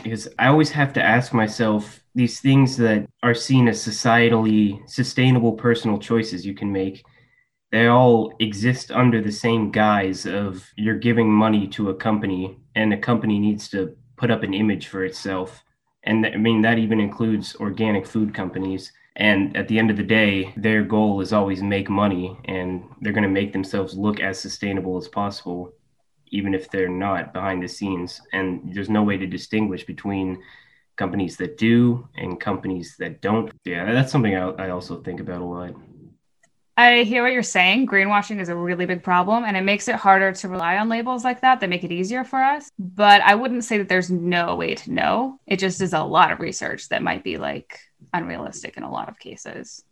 Because 0.03 0.27
I 0.37 0.47
always 0.47 0.69
have 0.71 0.91
to 0.93 1.01
ask 1.01 1.33
myself 1.33 2.03
these 2.13 2.41
things 2.41 2.75
that 2.77 3.07
are 3.23 3.33
seen 3.33 3.69
as 3.69 3.85
societally 3.85 4.87
sustainable 4.89 5.53
personal 5.53 5.97
choices 5.97 6.45
you 6.45 6.53
can 6.53 6.71
make. 6.71 7.05
They 7.75 7.87
all 7.87 8.31
exist 8.39 8.89
under 8.89 9.21
the 9.21 9.33
same 9.33 9.69
guise 9.69 10.25
of 10.25 10.71
you're 10.77 10.97
giving 10.97 11.29
money 11.29 11.67
to 11.75 11.89
a 11.89 11.93
company 11.93 12.57
and 12.73 12.89
the 12.89 12.95
company 12.95 13.37
needs 13.37 13.67
to 13.71 13.97
put 14.15 14.31
up 14.31 14.43
an 14.43 14.53
image 14.53 14.87
for 14.87 15.03
itself. 15.03 15.61
And 16.05 16.25
I 16.25 16.37
mean, 16.37 16.61
that 16.61 16.77
even 16.77 17.01
includes 17.01 17.53
organic 17.57 18.07
food 18.07 18.33
companies 18.33 18.93
and 19.17 19.57
at 19.57 19.67
the 19.67 19.77
end 19.77 19.91
of 19.91 19.97
the 19.97 20.03
day, 20.03 20.53
their 20.55 20.83
goal 20.83 21.19
is 21.19 21.33
always 21.33 21.61
make 21.61 21.89
money 21.89 22.37
and 22.45 22.85
they're 23.01 23.11
going 23.11 23.23
to 23.23 23.39
make 23.41 23.51
themselves 23.51 23.97
look 23.97 24.21
as 24.21 24.39
sustainable 24.39 24.95
as 24.95 25.09
possible, 25.09 25.73
even 26.27 26.53
if 26.53 26.71
they're 26.71 26.87
not 26.87 27.33
behind 27.33 27.61
the 27.61 27.67
scenes. 27.67 28.21
And 28.31 28.73
there's 28.73 28.89
no 28.89 29.03
way 29.03 29.17
to 29.17 29.27
distinguish 29.27 29.85
between 29.85 30.41
companies 30.95 31.35
that 31.37 31.57
do 31.57 32.07
and 32.15 32.39
companies 32.39 32.95
that 32.99 33.21
don't. 33.21 33.51
Yeah, 33.65 33.91
that's 33.91 34.13
something 34.13 34.33
I, 34.33 34.51
I 34.51 34.69
also 34.69 35.01
think 35.01 35.19
about 35.19 35.41
a 35.41 35.45
lot. 35.45 35.73
I 36.77 37.03
hear 37.03 37.23
what 37.23 37.31
you're 37.31 37.41
saying. 37.43 37.87
Greenwashing 37.87 38.41
is 38.41 38.49
a 38.49 38.55
really 38.55 38.85
big 38.85 39.01
problem, 39.01 39.45
and 39.45 39.55
it 39.55 39.61
makes 39.61 39.87
it 39.87 39.95
harder 39.95 40.33
to 40.33 40.49
rely 40.49 40.77
on 40.77 40.89
labels 40.89 41.23
like 41.23 41.39
that 41.41 41.61
that 41.61 41.69
make 41.69 41.85
it 41.85 41.91
easier 41.91 42.25
for 42.25 42.41
us. 42.41 42.69
But 42.77 43.21
I 43.21 43.35
wouldn't 43.35 43.63
say 43.63 43.77
that 43.77 43.87
there's 43.87 44.11
no 44.11 44.57
way 44.57 44.75
to 44.75 44.91
know. 44.91 45.39
It 45.47 45.59
just 45.59 45.81
is 45.81 45.93
a 45.93 46.03
lot 46.03 46.33
of 46.33 46.41
research 46.41 46.89
that 46.89 47.01
might 47.01 47.23
be 47.23 47.37
like 47.37 47.79
unrealistic 48.13 48.75
in 48.75 48.83
a 48.83 48.91
lot 48.91 49.07
of 49.07 49.19
cases. 49.19 49.85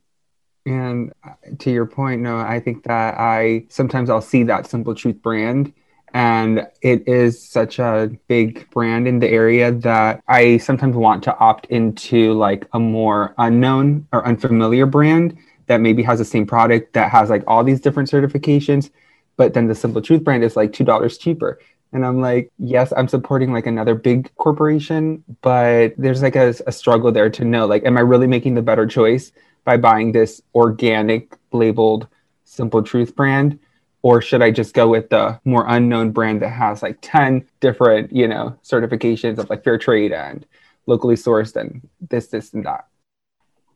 And 0.66 1.14
uh, 1.26 1.34
to 1.60 1.72
your 1.72 1.86
point, 1.86 2.22
no, 2.22 2.38
I 2.38 2.60
think 2.60 2.84
that 2.84 3.18
I 3.18 3.66
sometimes 3.70 4.10
I'll 4.10 4.22
see 4.22 4.44
that 4.44 4.68
Simple 4.68 4.96
Truth 4.96 5.22
brand 5.22 5.74
and 6.14 6.68
it 6.82 7.08
is 7.08 7.42
such 7.42 7.80
a 7.80 8.12
big 8.28 8.70
brand 8.70 9.08
in 9.08 9.20
the 9.20 9.28
area 9.28 9.72
that 9.72 10.22
I 10.28 10.58
sometimes 10.58 10.96
want 10.96 11.24
to 11.24 11.36
opt 11.38 11.66
into 11.68 12.34
like 12.34 12.68
a 12.74 12.80
more 12.80 13.34
unknown 13.40 14.08
or 14.12 14.26
unfamiliar 14.26 14.86
brand 14.86 15.38
that 15.68 15.82
maybe 15.82 16.04
has 16.04 16.20
the 16.20 16.26
same 16.26 16.46
product 16.46 16.94
that 16.94 17.12
has 17.12 17.30
like 17.30 17.44
all 17.48 17.64
these 17.64 17.82
different 17.82 18.10
certifications, 18.10 18.90
but 19.38 19.54
then 19.54 19.68
the 19.68 19.76
Simple 19.76 20.02
Truth 20.02 20.24
brand 20.24 20.44
is 20.44 20.56
like 20.56 20.74
two 20.74 20.84
dollars 20.84 21.18
cheaper. 21.18 21.60
And 21.94 22.04
I'm 22.04 22.22
like, 22.22 22.52
yes, 22.58 22.92
I'm 22.98 23.08
supporting 23.08 23.54
like 23.54 23.68
another 23.68 23.94
big 23.94 24.36
corporation, 24.38 25.24
but 25.42 25.94
there's 25.96 26.24
like 26.24 26.36
a, 26.36 26.56
a, 26.66 26.72
struggle 26.72 27.12
there 27.12 27.30
to 27.30 27.46
know, 27.46 27.68
like, 27.68 27.86
am 27.86 27.98
I 27.98 28.02
really 28.02 28.26
making 28.26 28.56
the 28.56 28.64
better 28.64 28.88
choice 28.88 29.32
by 29.64 29.78
buying 29.78 30.12
this 30.12 30.42
organic 30.56 31.38
labeled 31.52 32.08
Simple 32.46 32.82
Truth 32.82 33.16
brand? 33.16 33.60
Or 34.02 34.22
should 34.22 34.42
I 34.42 34.50
just 34.50 34.74
go 34.74 34.88
with 34.88 35.10
the 35.10 35.40
more 35.46 35.66
unknown 35.68 36.12
brand 36.12 36.42
that 36.42 36.50
has 36.50 36.82
like 36.82 36.98
10 37.02 37.48
different, 37.60 38.12
you 38.12 38.28
know, 38.28 38.58
certifications 38.64 39.38
of 39.38 39.50
like 39.52 39.64
fair 39.64 39.78
trade 39.78 40.12
and 40.12 40.46
locally 40.88 41.16
sourced 41.16 41.56
and 41.56 41.88
this, 42.10 42.28
this, 42.28 42.54
and 42.54 42.66
that? 42.66 42.88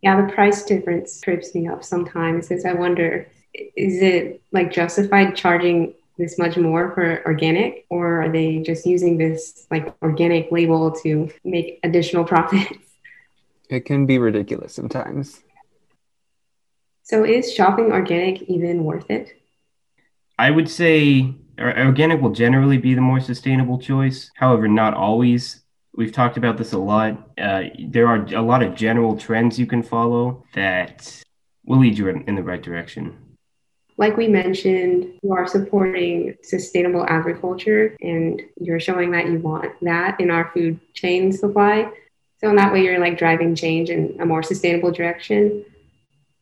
Yeah, 0.01 0.21
the 0.21 0.31
price 0.31 0.63
difference 0.63 1.19
trips 1.21 1.55
me 1.55 1.67
up 1.67 1.83
sometimes 1.83 2.47
because 2.47 2.65
I 2.65 2.73
wonder, 2.73 3.29
is 3.53 4.01
it 4.01 4.41
like 4.51 4.71
justified 4.71 5.35
charging 5.35 5.93
this 6.17 6.37
much 6.37 6.57
more 6.57 6.91
for 6.93 7.23
organic, 7.25 7.85
or 7.89 8.23
are 8.23 8.31
they 8.31 8.59
just 8.59 8.85
using 8.85 9.17
this 9.17 9.67
like 9.71 9.95
organic 10.01 10.51
label 10.51 10.91
to 11.03 11.29
make 11.43 11.79
additional 11.83 12.23
profits? 12.33 12.73
It 13.69 13.85
can 13.85 14.05
be 14.05 14.17
ridiculous 14.17 14.73
sometimes. 14.73 15.43
So, 17.03 17.23
is 17.23 17.53
shopping 17.53 17.91
organic 17.91 18.41
even 18.43 18.83
worth 18.83 19.09
it? 19.09 19.33
I 20.37 20.51
would 20.51 20.69
say 20.69 21.33
organic 21.59 22.21
will 22.21 22.31
generally 22.31 22.77
be 22.77 22.93
the 22.93 23.01
more 23.01 23.19
sustainable 23.19 23.79
choice. 23.79 24.29
However, 24.35 24.67
not 24.67 24.93
always. 24.93 25.63
We've 25.97 26.11
talked 26.11 26.37
about 26.37 26.59
this 26.59 26.73
a 26.73 26.77
lot. 26.77 27.31
Uh, 27.39 27.63
there 27.79 28.07
are 28.07 28.23
a 28.27 28.41
lot 28.41 28.61
of 28.61 28.75
general 28.75 29.17
trends 29.17 29.57
you 29.57 29.65
can 29.65 29.81
follow 29.81 30.43
that 30.53 31.23
will 31.65 31.79
lead 31.79 31.97
you 31.97 32.07
in 32.07 32.35
the 32.35 32.43
right 32.43 32.61
direction. 32.61 33.17
Like 33.97 34.15
we 34.15 34.27
mentioned, 34.27 35.19
you 35.23 35.33
are 35.33 35.47
supporting 35.47 36.35
sustainable 36.43 37.03
agriculture 37.09 37.97
and 37.99 38.39
you're 38.61 38.79
showing 38.79 39.09
that 39.09 39.25
you 39.25 39.39
want 39.39 39.73
that 39.81 40.21
in 40.21 40.29
our 40.29 40.51
food 40.53 40.79
chain 40.93 41.31
supply. 41.31 41.91
So, 42.41 42.51
in 42.51 42.55
that 42.57 42.71
way, 42.71 42.83
you're 42.83 42.99
like 42.99 43.17
driving 43.17 43.55
change 43.55 43.89
in 43.89 44.17
a 44.19 44.25
more 44.25 44.43
sustainable 44.43 44.91
direction. 44.91 45.65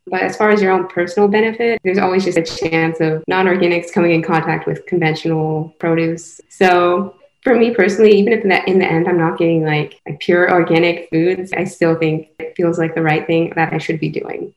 But 0.06 0.24
as 0.24 0.36
far 0.36 0.50
as 0.50 0.62
your 0.62 0.74
own 0.74 0.90
personal 0.90 1.30
benefit, 1.30 1.80
there's 1.86 1.98
always 1.98 2.26
just 2.26 2.38
a 2.38 2.44
chance 2.44 3.00
of 3.00 3.24
non 3.30 3.46
organics 3.46 3.94
coming 3.94 4.12
in 4.12 4.22
contact 4.22 4.68
with 4.68 4.86
conventional 4.86 5.74
produce. 5.80 6.42
So, 6.50 7.16
for 7.46 7.56
me 7.56 7.74
personally, 7.74 8.18
even 8.18 8.34
if 8.34 8.42
in 8.42 8.50
the, 8.50 8.70
in 8.70 8.80
the 8.80 8.92
end 8.92 9.08
I'm 9.08 9.20
not 9.20 9.38
getting 9.38 9.64
like, 9.64 10.02
like 10.06 10.20
pure 10.20 10.52
organic 10.52 11.10
foods, 11.12 11.54
I 11.54 11.64
still 11.64 11.96
think 11.96 12.30
it 12.40 12.56
feels 12.58 12.80
like 12.80 12.96
the 12.96 13.04
right 13.04 13.26
thing 13.26 13.54
that 13.56 13.72
I 13.72 13.78
should 13.78 14.00
be 14.00 14.10
doing. 14.10 14.54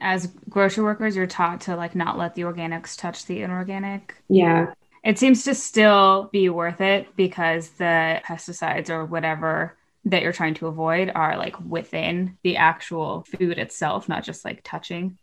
As 0.00 0.28
grocery 0.48 0.84
workers 0.84 1.16
you're 1.16 1.26
taught 1.26 1.62
to 1.62 1.74
like 1.74 1.96
not 1.96 2.16
let 2.16 2.36
the 2.36 2.42
organics 2.42 2.96
touch 2.96 3.26
the 3.26 3.42
inorganic? 3.42 4.14
Yeah. 4.28 4.72
It 5.04 5.18
seems 5.18 5.42
to 5.44 5.54
still 5.54 6.30
be 6.32 6.48
worth 6.48 6.80
it 6.80 7.08
because 7.16 7.70
the 7.70 8.22
pesticides 8.24 8.88
or 8.88 9.04
whatever 9.04 9.76
that 10.04 10.22
you're 10.22 10.32
trying 10.32 10.54
to 10.54 10.68
avoid 10.68 11.10
are 11.12 11.36
like 11.36 11.58
within 11.60 12.38
the 12.44 12.56
actual 12.56 13.26
food 13.36 13.58
itself 13.58 14.08
not 14.08 14.22
just 14.22 14.44
like 14.44 14.60
touching. 14.62 15.18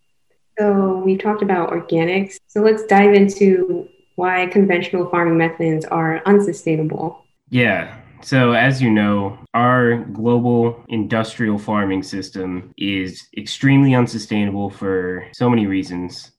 So 0.60 0.98
we 0.98 1.16
talked 1.16 1.42
about 1.42 1.72
organics. 1.72 2.36
So 2.48 2.62
let's 2.62 2.86
dive 2.86 3.14
into 3.14 3.88
why 4.16 4.48
conventional 4.48 5.10
farming 5.10 5.38
methods 5.38 5.86
are 5.86 6.22
unsustainable. 6.26 7.26
Yeah. 7.50 7.98
So, 8.22 8.54
as 8.54 8.82
you 8.82 8.90
know, 8.90 9.38
our 9.54 9.98
global 10.06 10.84
industrial 10.90 11.60
farming 11.60 12.04
system 12.04 12.74
is 12.78 13.28
extremely 13.38 13.94
unsustainable 13.94 14.70
for 14.70 15.28
so 15.34 15.50
many 15.50 15.68
reasons. 15.68 16.32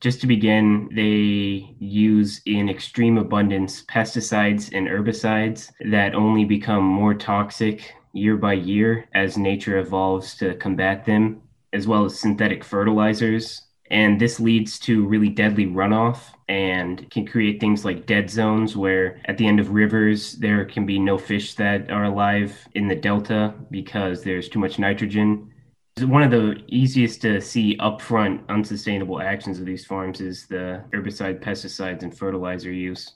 Just 0.00 0.20
to 0.20 0.26
begin, 0.26 0.88
they 0.94 1.74
use 1.78 2.40
in 2.46 2.68
extreme 2.68 3.18
abundance 3.18 3.82
pesticides 3.84 4.72
and 4.74 4.86
herbicides 4.86 5.70
that 5.90 6.14
only 6.14 6.44
become 6.44 6.84
more 6.84 7.14
toxic 7.14 7.94
year 8.12 8.36
by 8.36 8.52
year 8.52 9.06
as 9.14 9.36
nature 9.36 9.78
evolves 9.78 10.36
to 10.36 10.54
combat 10.56 11.04
them, 11.04 11.42
as 11.72 11.86
well 11.86 12.04
as 12.04 12.18
synthetic 12.18 12.62
fertilizers 12.62 13.60
and 13.90 14.20
this 14.20 14.40
leads 14.40 14.78
to 14.80 15.06
really 15.06 15.28
deadly 15.28 15.66
runoff 15.66 16.18
and 16.48 17.08
can 17.10 17.26
create 17.26 17.60
things 17.60 17.84
like 17.84 18.06
dead 18.06 18.30
zones 18.30 18.76
where 18.76 19.20
at 19.26 19.38
the 19.38 19.46
end 19.46 19.60
of 19.60 19.70
rivers 19.70 20.32
there 20.34 20.64
can 20.64 20.86
be 20.86 20.98
no 20.98 21.18
fish 21.18 21.54
that 21.54 21.90
are 21.90 22.04
alive 22.04 22.56
in 22.74 22.88
the 22.88 22.94
delta 22.94 23.54
because 23.70 24.22
there's 24.22 24.48
too 24.48 24.58
much 24.58 24.78
nitrogen. 24.78 25.50
One 26.00 26.22
of 26.22 26.30
the 26.30 26.62
easiest 26.66 27.22
to 27.22 27.40
see 27.40 27.76
upfront 27.76 28.48
unsustainable 28.48 29.20
actions 29.20 29.60
of 29.60 29.66
these 29.66 29.84
farms 29.84 30.20
is 30.20 30.46
the 30.46 30.82
herbicide, 30.92 31.40
pesticides, 31.40 32.02
and 32.02 32.16
fertilizer 32.16 32.72
use. 32.72 33.12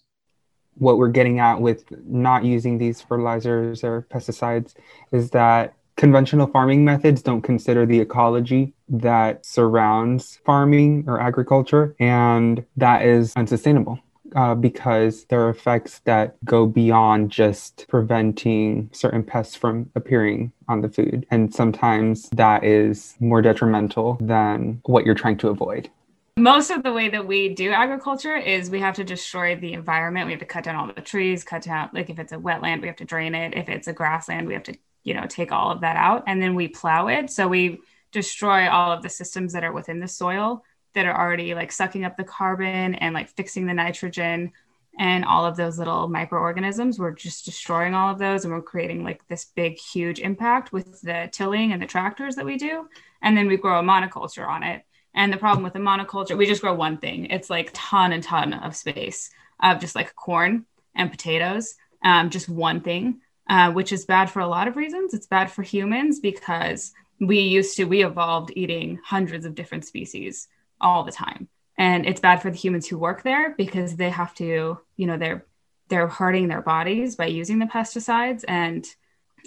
What 0.74 0.96
we're 0.96 1.08
getting 1.08 1.40
at 1.40 1.60
with 1.60 1.84
not 2.06 2.44
using 2.44 2.78
these 2.78 3.00
fertilizers 3.00 3.82
or 3.82 4.06
pesticides 4.10 4.74
is 5.10 5.30
that 5.30 5.74
conventional 5.98 6.46
farming 6.46 6.84
methods 6.84 7.20
don't 7.20 7.42
consider 7.42 7.84
the 7.84 8.00
ecology 8.00 8.72
that 8.88 9.44
surrounds 9.44 10.40
farming 10.46 11.04
or 11.06 11.20
agriculture, 11.20 11.94
and 11.98 12.64
that 12.76 13.02
is 13.02 13.34
unsustainable. 13.36 13.98
Uh, 14.36 14.54
because 14.54 15.24
there 15.30 15.40
are 15.40 15.48
effects 15.48 16.00
that 16.00 16.36
go 16.44 16.66
beyond 16.66 17.30
just 17.30 17.86
preventing 17.88 18.90
certain 18.92 19.22
pests 19.22 19.56
from 19.56 19.90
appearing 19.94 20.52
on 20.68 20.82
the 20.82 20.88
food. 20.90 21.26
And 21.30 21.54
sometimes 21.54 22.28
that 22.34 22.62
is 22.62 23.14
more 23.20 23.40
detrimental 23.40 24.18
than 24.20 24.82
what 24.84 25.06
you're 25.06 25.14
trying 25.14 25.38
to 25.38 25.48
avoid. 25.48 25.88
Most 26.36 26.70
of 26.70 26.82
the 26.82 26.92
way 26.92 27.08
that 27.08 27.26
we 27.26 27.48
do 27.54 27.70
agriculture 27.70 28.36
is 28.36 28.68
we 28.68 28.80
have 28.80 28.96
to 28.96 29.04
destroy 29.04 29.56
the 29.56 29.72
environment. 29.72 30.26
We 30.26 30.32
have 30.32 30.40
to 30.40 30.46
cut 30.46 30.64
down 30.64 30.76
all 30.76 30.92
the 30.92 31.00
trees, 31.00 31.42
cut 31.42 31.62
down, 31.62 31.88
like 31.94 32.10
if 32.10 32.18
it's 32.18 32.32
a 32.32 32.36
wetland, 32.36 32.82
we 32.82 32.86
have 32.86 32.96
to 32.96 33.06
drain 33.06 33.34
it. 33.34 33.54
If 33.56 33.70
it's 33.70 33.88
a 33.88 33.94
grassland, 33.94 34.46
we 34.46 34.52
have 34.52 34.62
to 34.64 34.76
you 35.08 35.14
know 35.14 35.26
take 35.26 35.50
all 35.50 35.70
of 35.70 35.80
that 35.80 35.96
out 35.96 36.22
and 36.26 36.40
then 36.40 36.54
we 36.54 36.68
plow 36.68 37.08
it. 37.08 37.30
So 37.30 37.48
we 37.48 37.80
destroy 38.12 38.68
all 38.68 38.92
of 38.92 39.02
the 39.02 39.08
systems 39.08 39.54
that 39.54 39.64
are 39.64 39.72
within 39.72 40.00
the 40.00 40.08
soil 40.08 40.62
that 40.94 41.06
are 41.06 41.18
already 41.18 41.54
like 41.54 41.72
sucking 41.72 42.04
up 42.04 42.16
the 42.16 42.24
carbon 42.24 42.94
and 42.94 43.14
like 43.14 43.30
fixing 43.30 43.66
the 43.66 43.72
nitrogen 43.72 44.52
and 44.98 45.24
all 45.24 45.46
of 45.46 45.56
those 45.56 45.78
little 45.78 46.08
microorganisms. 46.08 46.98
We're 46.98 47.12
just 47.12 47.46
destroying 47.46 47.94
all 47.94 48.10
of 48.10 48.18
those 48.18 48.44
and 48.44 48.52
we're 48.52 48.62
creating 48.62 49.02
like 49.02 49.26
this 49.28 49.46
big 49.46 49.78
huge 49.78 50.20
impact 50.20 50.72
with 50.72 51.00
the 51.00 51.30
tilling 51.32 51.72
and 51.72 51.80
the 51.80 51.86
tractors 51.86 52.34
that 52.36 52.44
we 52.44 52.58
do. 52.58 52.86
And 53.22 53.36
then 53.36 53.46
we 53.46 53.56
grow 53.56 53.78
a 53.78 53.82
monoculture 53.82 54.46
on 54.46 54.62
it. 54.62 54.82
And 55.14 55.32
the 55.32 55.38
problem 55.38 55.64
with 55.64 55.72
the 55.72 55.78
monoculture 55.78 56.36
we 56.36 56.46
just 56.46 56.60
grow 56.60 56.74
one 56.74 56.98
thing. 56.98 57.26
It's 57.26 57.48
like 57.48 57.70
ton 57.72 58.12
and 58.12 58.22
ton 58.22 58.52
of 58.52 58.76
space 58.76 59.30
of 59.62 59.80
just 59.80 59.94
like 59.94 60.14
corn 60.14 60.66
and 60.94 61.10
potatoes 61.10 61.76
um, 62.04 62.30
just 62.30 62.48
one 62.48 62.80
thing 62.80 63.20
uh, 63.48 63.72
which 63.72 63.92
is 63.92 64.04
bad 64.04 64.30
for 64.30 64.40
a 64.40 64.46
lot 64.46 64.68
of 64.68 64.76
reasons. 64.76 65.14
It's 65.14 65.26
bad 65.26 65.50
for 65.50 65.62
humans 65.62 66.20
because 66.20 66.92
we 67.20 67.40
used 67.40 67.76
to, 67.76 67.84
we 67.84 68.04
evolved 68.04 68.52
eating 68.54 69.00
hundreds 69.04 69.44
of 69.44 69.54
different 69.54 69.84
species 69.84 70.48
all 70.80 71.04
the 71.04 71.12
time. 71.12 71.48
And 71.76 72.06
it's 72.06 72.20
bad 72.20 72.42
for 72.42 72.50
the 72.50 72.56
humans 72.56 72.86
who 72.86 72.98
work 72.98 73.22
there 73.22 73.54
because 73.56 73.96
they 73.96 74.10
have 74.10 74.34
to, 74.36 74.78
you 74.96 75.06
know, 75.06 75.16
they're 75.16 75.44
they're 75.88 76.08
hurting 76.08 76.48
their 76.48 76.62
bodies 76.62 77.16
by 77.16 77.26
using 77.26 77.58
the 77.58 77.66
pesticides 77.66 78.44
and 78.46 78.86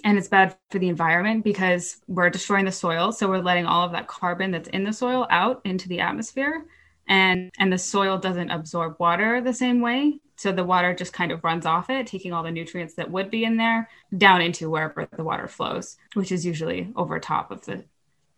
and 0.04 0.18
it's 0.18 0.28
bad 0.28 0.56
for 0.70 0.78
the 0.78 0.88
environment 0.88 1.44
because 1.44 1.98
we're 2.08 2.30
destroying 2.30 2.64
the 2.64 2.72
soil 2.72 3.12
so 3.12 3.28
we're 3.28 3.38
letting 3.38 3.66
all 3.66 3.84
of 3.84 3.92
that 3.92 4.08
carbon 4.08 4.50
that's 4.50 4.68
in 4.70 4.84
the 4.84 4.92
soil 4.92 5.26
out 5.30 5.60
into 5.64 5.88
the 5.88 6.00
atmosphere 6.00 6.64
and 7.08 7.50
and 7.58 7.72
the 7.72 7.78
soil 7.78 8.18
doesn't 8.18 8.50
absorb 8.50 8.96
water 8.98 9.40
the 9.40 9.52
same 9.52 9.80
way 9.80 10.18
so 10.36 10.52
the 10.52 10.64
water 10.64 10.94
just 10.94 11.12
kind 11.12 11.30
of 11.30 11.44
runs 11.44 11.66
off 11.66 11.90
it, 11.90 12.06
taking 12.06 12.32
all 12.32 12.42
the 12.42 12.50
nutrients 12.50 12.94
that 12.94 13.10
would 13.10 13.30
be 13.30 13.44
in 13.44 13.56
there 13.56 13.88
down 14.16 14.40
into 14.40 14.70
wherever 14.70 15.08
the 15.16 15.24
water 15.24 15.48
flows, 15.48 15.96
which 16.14 16.32
is 16.32 16.44
usually 16.44 16.92
over 16.96 17.18
top 17.20 17.50
of 17.50 17.64
the 17.64 17.84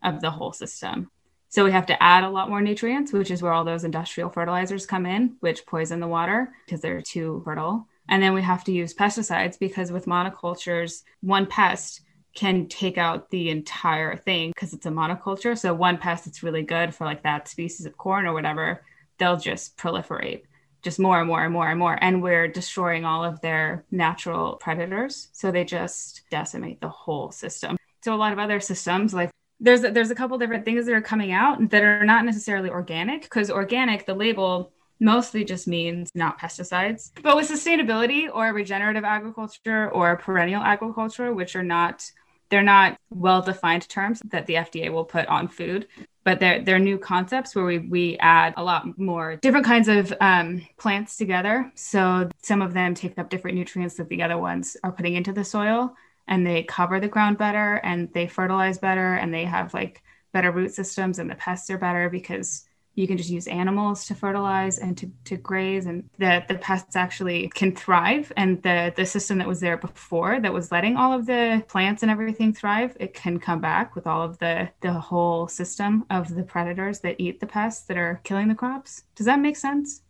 of 0.03 0.21
the 0.21 0.31
whole 0.31 0.53
system. 0.53 1.11
So 1.49 1.65
we 1.65 1.73
have 1.73 1.87
to 1.87 2.03
add 2.03 2.25
a 2.25 2.31
lot 2.31 2.51
more 2.51 2.61
nutrients, 2.61 3.13
which 3.13 3.31
is 3.31 3.41
where 3.41 3.53
all 3.53 3.65
those 3.65 3.85
industrial 3.85 4.29
fertilizers 4.29 4.87
come 4.87 5.07
in, 5.07 5.37
which 5.41 5.67
poison 5.67 6.01
the 6.01 6.09
water 6.09 6.53
because 6.67 6.81
they're 6.81 7.01
too 7.01 7.43
fertile. 7.45 7.87
And 8.09 8.23
then 8.23 8.35
we 8.35 8.43
have 8.43 8.65
to 8.65 8.73
use 8.73 8.93
pesticides 8.93 9.59
because 9.59 9.91
with 9.91 10.07
monocultures, 10.07 11.05
one 11.21 11.47
pest 11.47 12.03
can 12.35 12.67
take 12.67 12.99
out 12.99 13.31
the 13.31 13.51
entire 13.51 14.17
thing 14.17 14.51
because 14.51 14.75
it's 14.75 14.87
a 14.87 14.91
monoculture. 14.91 15.57
So 15.57 15.73
one 15.73 15.97
pest 15.97 16.25
that's 16.25 16.43
really 16.43 16.63
good 16.63 16.95
for 16.95 17.05
like 17.05 17.23
that 17.23 17.49
species 17.49 17.87
of 17.87 17.97
corn 17.97 18.27
or 18.27 18.35
whatever, 18.35 18.83
they'll 19.19 19.37
just 19.37 19.77
proliferate 19.77 20.43
just 20.85 21.01
more 21.01 21.19
and 21.19 21.27
more 21.27 21.43
and 21.43 21.53
more 21.53 21.69
and 21.69 21.79
more. 21.79 21.99
And 22.01 22.23
we're 22.23 22.47
destroying 22.47 23.05
all 23.05 23.25
of 23.25 23.41
their 23.41 23.85
natural 23.91 24.57
predators. 24.57 25.29
So 25.33 25.51
they 25.51 25.65
just 25.65 26.23
decimate 26.31 26.81
the 26.81 26.89
whole 26.89 27.33
system. 27.33 27.77
So 28.03 28.15
a 28.15 28.17
lot 28.17 28.33
of 28.33 28.39
other 28.39 28.61
systems, 28.61 29.15
like 29.15 29.31
there's 29.59 29.83
a, 29.83 29.91
there's 29.91 30.11
a 30.11 30.15
couple 30.15 30.37
different 30.39 30.65
things 30.65 30.87
that 30.87 30.95
are 30.95 31.01
coming 31.01 31.33
out 31.33 31.71
that 31.71 31.83
are 31.83 32.05
not 32.05 32.25
necessarily 32.25 32.69
organic 32.69 33.23
because 33.23 33.51
organic, 33.51 34.05
the 34.05 34.15
label 34.15 34.73
mostly 35.01 35.45
just 35.45 35.67
means 35.67 36.11
not 36.15 36.39
pesticides. 36.39 37.11
But 37.23 37.37
with 37.37 37.51
sustainability 37.51 38.29
or 38.33 38.53
regenerative 38.53 39.05
agriculture 39.05 39.91
or 39.91 40.17
perennial 40.17 40.63
agriculture, 40.63 41.33
which 41.33 41.57
are 41.57 41.65
not 41.65 42.11
they're 42.49 42.63
not 42.63 42.99
well 43.11 43.43
defined 43.43 43.89
terms 43.89 44.21
that 44.27 44.47
the 44.47 44.55
FDA 44.55 44.93
will 44.93 45.05
put 45.05 45.27
on 45.27 45.49
food 45.49 45.87
but 46.25 46.41
they're 46.41 46.61
they're 46.63 46.79
new 46.79 46.99
concepts 46.99 47.55
where 47.55 47.65
we 47.65 47.79
we 47.79 48.17
add 48.19 48.55
a 48.57 48.65
lot 48.65 48.99
more 48.99 49.37
different 49.37 49.67
kinds 49.67 49.89
of 49.89 50.13
um, 50.21 50.67
plants 50.79 51.17
together. 51.17 51.71
So 51.75 52.31
some 52.43 52.63
of 52.63 52.73
them 52.73 52.95
take 52.95 53.19
up 53.19 53.31
different 53.31 53.57
nutrients 53.57 53.95
that 53.97 54.09
the 54.09 54.23
other 54.23 54.39
ones 54.39 54.77
are 54.83 54.93
putting 54.93 55.15
into 55.15 55.33
the 55.33 55.45
soil, 55.45 55.95
and 56.27 56.47
they 56.47 56.65
cover 56.65 56.99
the 56.99 57.09
ground 57.09 57.39
better, 57.39 57.77
and 57.85 58.13
they 58.13 58.27
fertilize 58.27 58.79
better, 58.79 59.15
and 59.15 59.33
they 59.33 59.45
have 59.45 59.75
like 59.75 60.03
better 60.33 60.51
root 60.51 60.75
systems, 60.75 61.19
and 61.19 61.31
the 61.31 61.37
pests 61.37 61.71
are 61.71 61.79
better 61.79 62.09
because 62.09 62.65
you 62.95 63.07
can 63.07 63.17
just 63.17 63.31
use 63.31 63.47
animals 63.47 64.07
to 64.07 64.15
fertilize 64.15 64.79
and 64.79 64.97
to, 64.99 65.11
to 65.25 65.37
graze 65.37 65.87
and 65.87 66.09
the, 66.19 66.45
the 66.49 66.55
pests 66.57 66.97
actually 66.97 67.49
can 67.55 67.75
thrive 67.75 68.33
and 68.37 68.63
the, 68.63 68.93
the 68.97 69.05
system 69.05 69.39
that 69.39 69.49
was 69.49 69.61
there 69.61 69.77
before 69.77 70.41
that 70.41 70.53
was 70.53 70.71
letting 70.71 70.97
all 70.97 71.13
of 71.13 71.27
the 71.27 71.63
plants 71.69 72.03
and 72.03 72.11
everything 72.11 72.53
thrive 72.53 72.97
it 73.01 73.15
can 73.15 73.39
come 73.39 73.61
back 73.61 73.95
with 73.95 74.07
all 74.07 74.23
of 74.23 74.39
the 74.39 74.69
the 74.81 74.93
whole 74.93 75.49
system 75.49 76.05
of 76.11 76.35
the 76.35 76.43
predators 76.43 77.01
that 77.01 77.17
eat 77.19 77.41
the 77.41 77.47
pests 77.47 77.87
that 77.87 77.97
are 77.97 78.21
killing 78.25 78.49
the 78.49 78.55
crops 78.55 79.05
does 79.15 79.27
that 79.27 79.41
make 79.41 79.57
sense 79.57 80.03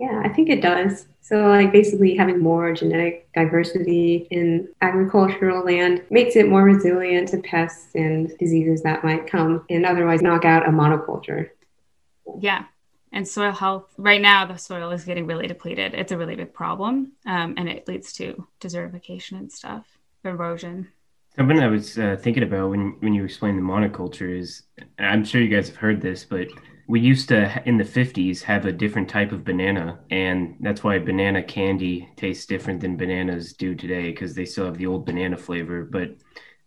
Yeah, 0.00 0.22
I 0.24 0.28
think 0.28 0.48
it 0.48 0.62
does. 0.62 1.06
So, 1.20 1.48
like, 1.48 1.72
basically, 1.72 2.16
having 2.16 2.38
more 2.38 2.72
genetic 2.72 3.28
diversity 3.34 4.28
in 4.30 4.68
agricultural 4.80 5.62
land 5.64 6.02
makes 6.08 6.36
it 6.36 6.48
more 6.48 6.62
resilient 6.62 7.28
to 7.28 7.38
pests 7.38 7.94
and 7.94 8.32
diseases 8.38 8.82
that 8.84 9.04
might 9.04 9.26
come 9.26 9.66
and 9.68 9.84
otherwise 9.84 10.22
knock 10.22 10.46
out 10.46 10.66
a 10.66 10.70
monoculture. 10.70 11.50
Yeah. 12.40 12.64
And 13.12 13.26
soil 13.26 13.52
health, 13.52 13.94
right 13.96 14.20
now, 14.20 14.44
the 14.44 14.56
soil 14.56 14.90
is 14.90 15.04
getting 15.04 15.26
really 15.26 15.46
depleted. 15.46 15.94
It's 15.94 16.12
a 16.12 16.18
really 16.18 16.36
big 16.36 16.52
problem. 16.52 17.12
Um, 17.26 17.54
and 17.56 17.68
it 17.68 17.88
leads 17.88 18.12
to 18.14 18.46
desertification 18.60 19.38
and 19.38 19.50
stuff, 19.50 19.86
erosion. 20.24 20.88
Something 21.36 21.60
I 21.60 21.68
was 21.68 21.98
uh, 21.98 22.16
thinking 22.20 22.42
about 22.42 22.70
when, 22.70 22.96
when 23.00 23.14
you 23.14 23.24
explained 23.24 23.58
the 23.58 23.62
monoculture 23.62 24.38
is 24.38 24.64
I'm 24.98 25.24
sure 25.24 25.40
you 25.40 25.48
guys 25.48 25.68
have 25.68 25.76
heard 25.76 26.00
this, 26.00 26.24
but 26.24 26.48
we 26.88 27.00
used 27.00 27.28
to 27.28 27.62
in 27.66 27.76
the 27.76 27.84
50s 27.84 28.42
have 28.42 28.64
a 28.64 28.72
different 28.72 29.08
type 29.08 29.30
of 29.30 29.44
banana 29.44 30.00
and 30.10 30.56
that's 30.60 30.82
why 30.82 30.98
banana 30.98 31.42
candy 31.42 32.08
tastes 32.16 32.46
different 32.46 32.80
than 32.80 32.96
bananas 32.96 33.52
do 33.52 33.74
today 33.74 34.10
because 34.10 34.34
they 34.34 34.46
still 34.46 34.64
have 34.64 34.78
the 34.78 34.86
old 34.86 35.04
banana 35.04 35.36
flavor 35.36 35.84
but 35.84 36.16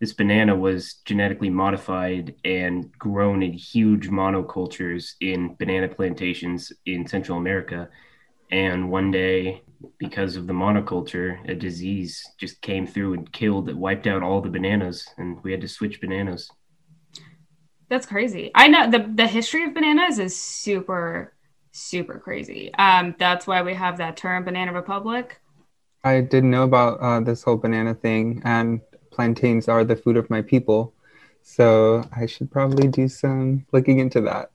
this 0.01 0.11
banana 0.11 0.53
was 0.53 0.95
genetically 1.05 1.49
modified 1.49 2.35
and 2.43 2.91
grown 2.97 3.41
in 3.41 3.53
huge 3.53 4.09
monocultures 4.09 5.13
in 5.21 5.55
banana 5.55 5.87
plantations 5.87 6.73
in 6.85 7.07
central 7.07 7.37
america 7.37 7.87
and 8.51 8.91
one 8.91 9.11
day 9.11 9.61
because 9.97 10.35
of 10.35 10.45
the 10.45 10.53
monoculture 10.53 11.49
a 11.49 11.55
disease 11.55 12.21
just 12.37 12.61
came 12.61 12.85
through 12.85 13.13
and 13.13 13.31
killed 13.31 13.69
it 13.69 13.77
wiped 13.77 14.07
out 14.07 14.21
all 14.21 14.41
the 14.41 14.49
bananas 14.49 15.07
and 15.17 15.41
we 15.43 15.51
had 15.51 15.61
to 15.61 15.67
switch 15.67 16.01
bananas 16.01 16.51
that's 17.91 18.05
crazy. 18.05 18.51
I 18.55 18.69
know 18.69 18.89
the 18.89 19.11
the 19.15 19.27
history 19.27 19.65
of 19.65 19.73
bananas 19.73 20.17
is 20.17 20.33
super 20.33 21.33
super 21.73 22.19
crazy. 22.19 22.73
Um, 22.75 23.13
that's 23.19 23.45
why 23.45 23.61
we 23.63 23.73
have 23.73 23.97
that 23.97 24.15
term, 24.15 24.45
banana 24.45 24.71
republic. 24.71 25.41
I 26.05 26.21
didn't 26.21 26.51
know 26.51 26.63
about 26.63 26.99
uh, 27.01 27.19
this 27.19 27.43
whole 27.43 27.57
banana 27.57 27.93
thing, 27.93 28.41
and 28.45 28.79
plantains 29.11 29.67
are 29.67 29.83
the 29.83 29.95
food 29.95 30.17
of 30.17 30.29
my 30.29 30.41
people. 30.41 30.93
So 31.43 32.03
I 32.15 32.25
should 32.25 32.51
probably 32.51 32.87
do 32.87 33.07
some 33.07 33.65
looking 33.71 33.99
into 33.99 34.21
that. 34.21 34.51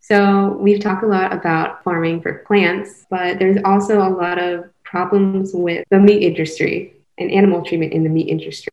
So 0.00 0.56
we've 0.60 0.80
talked 0.80 1.04
a 1.04 1.06
lot 1.06 1.32
about 1.32 1.84
farming 1.84 2.22
for 2.22 2.38
plants, 2.46 3.06
but 3.08 3.38
there's 3.38 3.58
also 3.64 3.98
a 3.98 4.10
lot 4.10 4.38
of 4.38 4.70
problems 4.82 5.52
with 5.54 5.84
the 5.90 5.98
meat 5.98 6.22
industry 6.22 6.94
and 7.18 7.30
animal 7.30 7.62
treatment 7.62 7.92
in 7.92 8.02
the 8.02 8.10
meat 8.10 8.28
industry 8.28 8.72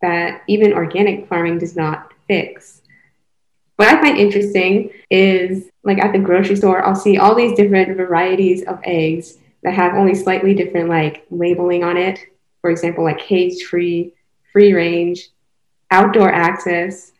that 0.00 0.42
even 0.48 0.72
organic 0.72 1.28
farming 1.28 1.58
does 1.58 1.76
not 1.76 2.12
fix. 2.26 2.82
What 3.76 3.88
I 3.88 4.00
find 4.00 4.16
interesting 4.16 4.90
is 5.10 5.68
like 5.82 5.98
at 5.98 6.12
the 6.12 6.18
grocery 6.18 6.56
store, 6.56 6.84
I'll 6.84 6.94
see 6.94 7.18
all 7.18 7.34
these 7.34 7.56
different 7.56 7.96
varieties 7.96 8.64
of 8.64 8.80
eggs 8.84 9.38
that 9.62 9.74
have 9.74 9.94
only 9.94 10.14
slightly 10.14 10.54
different 10.54 10.88
like 10.88 11.26
labeling 11.30 11.84
on 11.84 11.96
it. 11.96 12.20
For 12.64 12.70
example, 12.70 13.04
like 13.04 13.18
cage 13.18 13.64
free, 13.64 14.14
free 14.50 14.72
range, 14.72 15.28
outdoor 15.90 16.32
access. 16.32 17.12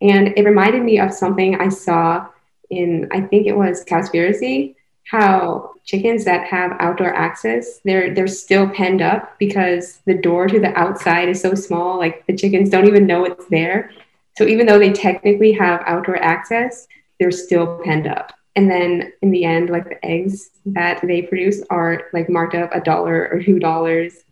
And 0.00 0.36
it 0.36 0.44
reminded 0.44 0.82
me 0.82 0.98
of 0.98 1.12
something 1.12 1.54
I 1.54 1.68
saw 1.68 2.26
in, 2.68 3.06
I 3.12 3.20
think 3.20 3.46
it 3.46 3.56
was 3.56 3.84
Cowspiracy, 3.84 4.74
how 5.04 5.74
chickens 5.84 6.24
that 6.24 6.48
have 6.48 6.72
outdoor 6.80 7.14
access, 7.14 7.78
they're 7.84 8.12
they're 8.12 8.26
still 8.26 8.68
penned 8.70 9.00
up 9.00 9.38
because 9.38 10.00
the 10.04 10.14
door 10.14 10.48
to 10.48 10.58
the 10.58 10.76
outside 10.76 11.28
is 11.28 11.40
so 11.40 11.54
small, 11.54 11.96
like 11.96 12.26
the 12.26 12.34
chickens 12.34 12.68
don't 12.68 12.88
even 12.88 13.06
know 13.06 13.24
it's 13.24 13.46
there. 13.46 13.92
So 14.36 14.48
even 14.48 14.66
though 14.66 14.80
they 14.80 14.92
technically 14.92 15.52
have 15.52 15.80
outdoor 15.86 16.16
access, 16.16 16.88
they're 17.20 17.30
still 17.30 17.80
penned 17.84 18.08
up. 18.08 18.32
And 18.56 18.68
then 18.68 19.12
in 19.22 19.30
the 19.30 19.44
end, 19.44 19.70
like 19.70 19.88
the 19.88 20.04
eggs 20.04 20.50
that 20.66 21.00
they 21.02 21.22
produce 21.22 21.62
are 21.70 22.08
like 22.12 22.28
marked 22.28 22.56
up 22.56 22.74
a 22.74 22.80
dollar 22.80 23.28
or 23.30 23.40
two 23.40 23.60
dollars. 23.60 24.24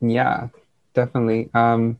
Yeah, 0.00 0.48
definitely. 0.94 1.50
Um, 1.54 1.98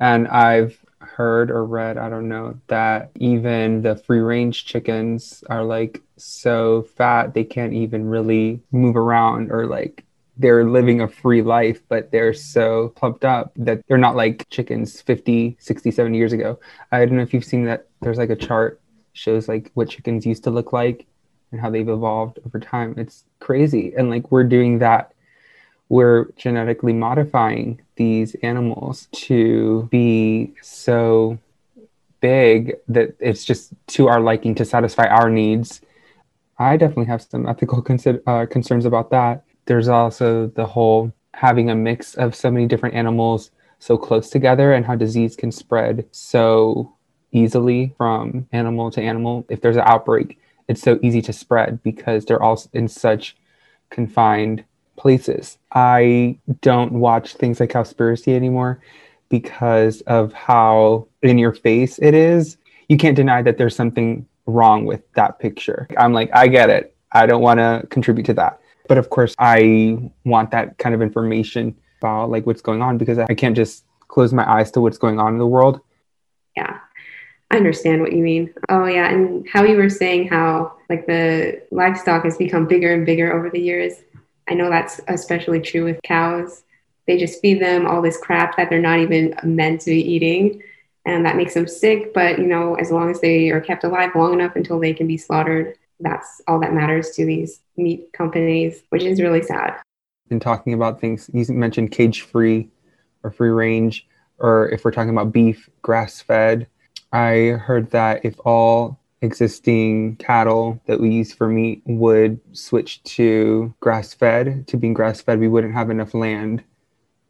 and 0.00 0.28
I've 0.28 0.78
heard 1.00 1.50
or 1.50 1.64
read, 1.64 1.96
I 1.98 2.08
don't 2.10 2.28
know, 2.28 2.58
that 2.68 3.10
even 3.16 3.82
the 3.82 3.96
free 3.96 4.20
range 4.20 4.64
chickens 4.66 5.42
are 5.48 5.64
like 5.64 6.02
so 6.16 6.82
fat 6.96 7.34
they 7.34 7.44
can't 7.44 7.72
even 7.72 8.08
really 8.08 8.60
move 8.72 8.96
around 8.96 9.50
or 9.52 9.66
like 9.66 10.04
they're 10.36 10.64
living 10.68 11.00
a 11.00 11.08
free 11.08 11.42
life, 11.42 11.80
but 11.88 12.10
they're 12.12 12.34
so 12.34 12.90
plumped 12.96 13.24
up 13.24 13.52
that 13.56 13.82
they're 13.88 13.98
not 13.98 14.14
like 14.16 14.48
chickens 14.50 15.00
50, 15.00 15.56
60, 15.60 15.90
70 15.90 16.18
years 16.18 16.32
ago. 16.32 16.60
I 16.92 17.04
don't 17.04 17.16
know 17.16 17.22
if 17.22 17.34
you've 17.34 17.44
seen 17.44 17.64
that. 17.64 17.86
There's 18.02 18.18
like 18.18 18.30
a 18.30 18.36
chart 18.36 18.80
shows 19.14 19.48
like 19.48 19.70
what 19.74 19.88
chickens 19.88 20.24
used 20.24 20.44
to 20.44 20.50
look 20.50 20.72
like 20.72 21.06
and 21.50 21.60
how 21.60 21.70
they've 21.70 21.88
evolved 21.88 22.38
over 22.46 22.60
time. 22.60 22.94
It's 22.98 23.24
crazy. 23.40 23.92
And 23.96 24.10
like 24.10 24.30
we're 24.30 24.44
doing 24.44 24.78
that. 24.80 25.12
We're 25.88 26.26
genetically 26.36 26.92
modifying 26.92 27.80
these 27.96 28.34
animals 28.36 29.08
to 29.12 29.88
be 29.90 30.54
so 30.62 31.38
big 32.20 32.74
that 32.88 33.14
it's 33.20 33.44
just 33.44 33.72
to 33.88 34.08
our 34.08 34.20
liking 34.20 34.54
to 34.56 34.64
satisfy 34.64 35.06
our 35.06 35.30
needs. 35.30 35.80
I 36.58 36.76
definitely 36.76 37.06
have 37.06 37.22
some 37.22 37.48
ethical 37.48 37.80
consider- 37.80 38.22
uh, 38.26 38.46
concerns 38.46 38.84
about 38.84 39.10
that 39.10 39.44
there's 39.68 39.88
also 39.88 40.46
the 40.46 40.66
whole 40.66 41.12
having 41.34 41.68
a 41.70 41.74
mix 41.74 42.14
of 42.14 42.34
so 42.34 42.50
many 42.50 42.66
different 42.66 42.94
animals 42.94 43.50
so 43.78 43.98
close 43.98 44.30
together 44.30 44.72
and 44.72 44.84
how 44.86 44.96
disease 44.96 45.36
can 45.36 45.52
spread 45.52 46.06
so 46.10 46.92
easily 47.32 47.94
from 47.98 48.48
animal 48.50 48.90
to 48.90 49.02
animal. 49.02 49.44
If 49.50 49.60
there's 49.60 49.76
an 49.76 49.84
outbreak, 49.84 50.40
it's 50.68 50.80
so 50.80 50.98
easy 51.02 51.20
to 51.22 51.34
spread 51.34 51.82
because 51.82 52.24
they're 52.24 52.42
all 52.42 52.60
in 52.72 52.88
such 52.88 53.36
confined 53.90 54.64
places. 54.98 55.56
I 55.72 56.38
don't 56.60 56.92
watch 56.92 57.34
things 57.34 57.60
like 57.60 57.70
Cowspiracy 57.70 58.34
anymore 58.34 58.80
because 59.30 60.02
of 60.02 60.32
how 60.32 61.06
in 61.22 61.38
your 61.38 61.52
face 61.52 61.98
it 61.98 62.14
is. 62.14 62.58
You 62.88 62.96
can't 62.96 63.16
deny 63.16 63.42
that 63.42 63.58
there's 63.58 63.76
something 63.76 64.26
wrong 64.46 64.84
with 64.84 65.10
that 65.12 65.38
picture. 65.38 65.88
I'm 65.96 66.12
like, 66.12 66.30
I 66.34 66.48
get 66.48 66.70
it. 66.70 66.94
I 67.12 67.26
don't 67.26 67.42
want 67.42 67.58
to 67.58 67.86
contribute 67.90 68.26
to 68.26 68.34
that. 68.34 68.60
But 68.88 68.98
of 68.98 69.10
course, 69.10 69.34
I 69.38 70.10
want 70.24 70.50
that 70.50 70.78
kind 70.78 70.94
of 70.94 71.02
information 71.02 71.76
about 72.00 72.30
like 72.30 72.46
what's 72.46 72.62
going 72.62 72.82
on 72.82 72.98
because 72.98 73.18
I 73.18 73.34
can't 73.34 73.56
just 73.56 73.84
close 74.08 74.32
my 74.32 74.50
eyes 74.50 74.70
to 74.72 74.80
what's 74.80 74.98
going 74.98 75.20
on 75.20 75.32
in 75.32 75.38
the 75.38 75.46
world. 75.46 75.80
Yeah. 76.56 76.78
I 77.50 77.56
understand 77.56 78.02
what 78.02 78.12
you 78.12 78.22
mean. 78.22 78.52
Oh 78.68 78.84
yeah, 78.84 79.08
and 79.08 79.46
how 79.48 79.64
you 79.64 79.76
were 79.76 79.88
saying 79.88 80.28
how 80.28 80.74
like 80.90 81.06
the 81.06 81.62
livestock 81.70 82.24
has 82.24 82.36
become 82.36 82.66
bigger 82.66 82.92
and 82.92 83.06
bigger 83.06 83.32
over 83.32 83.48
the 83.48 83.60
years. 83.60 83.94
I 84.48 84.54
know 84.54 84.70
that's 84.70 85.00
especially 85.08 85.60
true 85.60 85.84
with 85.84 86.00
cows. 86.02 86.62
They 87.06 87.18
just 87.18 87.40
feed 87.40 87.60
them 87.60 87.86
all 87.86 88.02
this 88.02 88.18
crap 88.18 88.56
that 88.56 88.70
they're 88.70 88.80
not 88.80 88.98
even 88.98 89.34
meant 89.42 89.82
to 89.82 89.90
be 89.90 90.00
eating, 90.00 90.62
and 91.04 91.24
that 91.24 91.36
makes 91.36 91.54
them 91.54 91.66
sick. 91.66 92.12
But 92.14 92.38
you 92.38 92.46
know, 92.46 92.74
as 92.74 92.90
long 92.90 93.10
as 93.10 93.20
they 93.20 93.50
are 93.50 93.60
kept 93.60 93.84
alive 93.84 94.10
long 94.14 94.34
enough 94.34 94.56
until 94.56 94.78
they 94.78 94.92
can 94.92 95.06
be 95.06 95.16
slaughtered, 95.16 95.76
that's 96.00 96.40
all 96.46 96.60
that 96.60 96.74
matters 96.74 97.10
to 97.10 97.24
these 97.24 97.60
meat 97.76 98.12
companies, 98.12 98.82
which 98.90 99.02
is 99.02 99.20
really 99.20 99.42
sad. 99.42 99.80
In 100.30 100.40
talking 100.40 100.74
about 100.74 101.00
things, 101.00 101.30
you 101.32 101.44
mentioned 101.48 101.90
cage 101.90 102.22
free 102.22 102.68
or 103.22 103.30
free 103.30 103.50
range, 103.50 104.06
or 104.38 104.68
if 104.70 104.84
we're 104.84 104.90
talking 104.90 105.10
about 105.10 105.32
beef, 105.32 105.68
grass 105.82 106.20
fed. 106.20 106.66
I 107.12 107.56
heard 107.64 107.90
that 107.92 108.24
if 108.24 108.38
all 108.44 109.00
existing 109.20 110.16
cattle 110.16 110.80
that 110.86 111.00
we 111.00 111.10
use 111.10 111.32
for 111.32 111.48
meat 111.48 111.82
would 111.86 112.40
switch 112.52 113.02
to 113.02 113.74
grass 113.80 114.14
fed, 114.14 114.66
to 114.68 114.76
being 114.76 114.94
grass 114.94 115.20
fed, 115.20 115.40
we 115.40 115.48
wouldn't 115.48 115.74
have 115.74 115.90
enough 115.90 116.14
land 116.14 116.62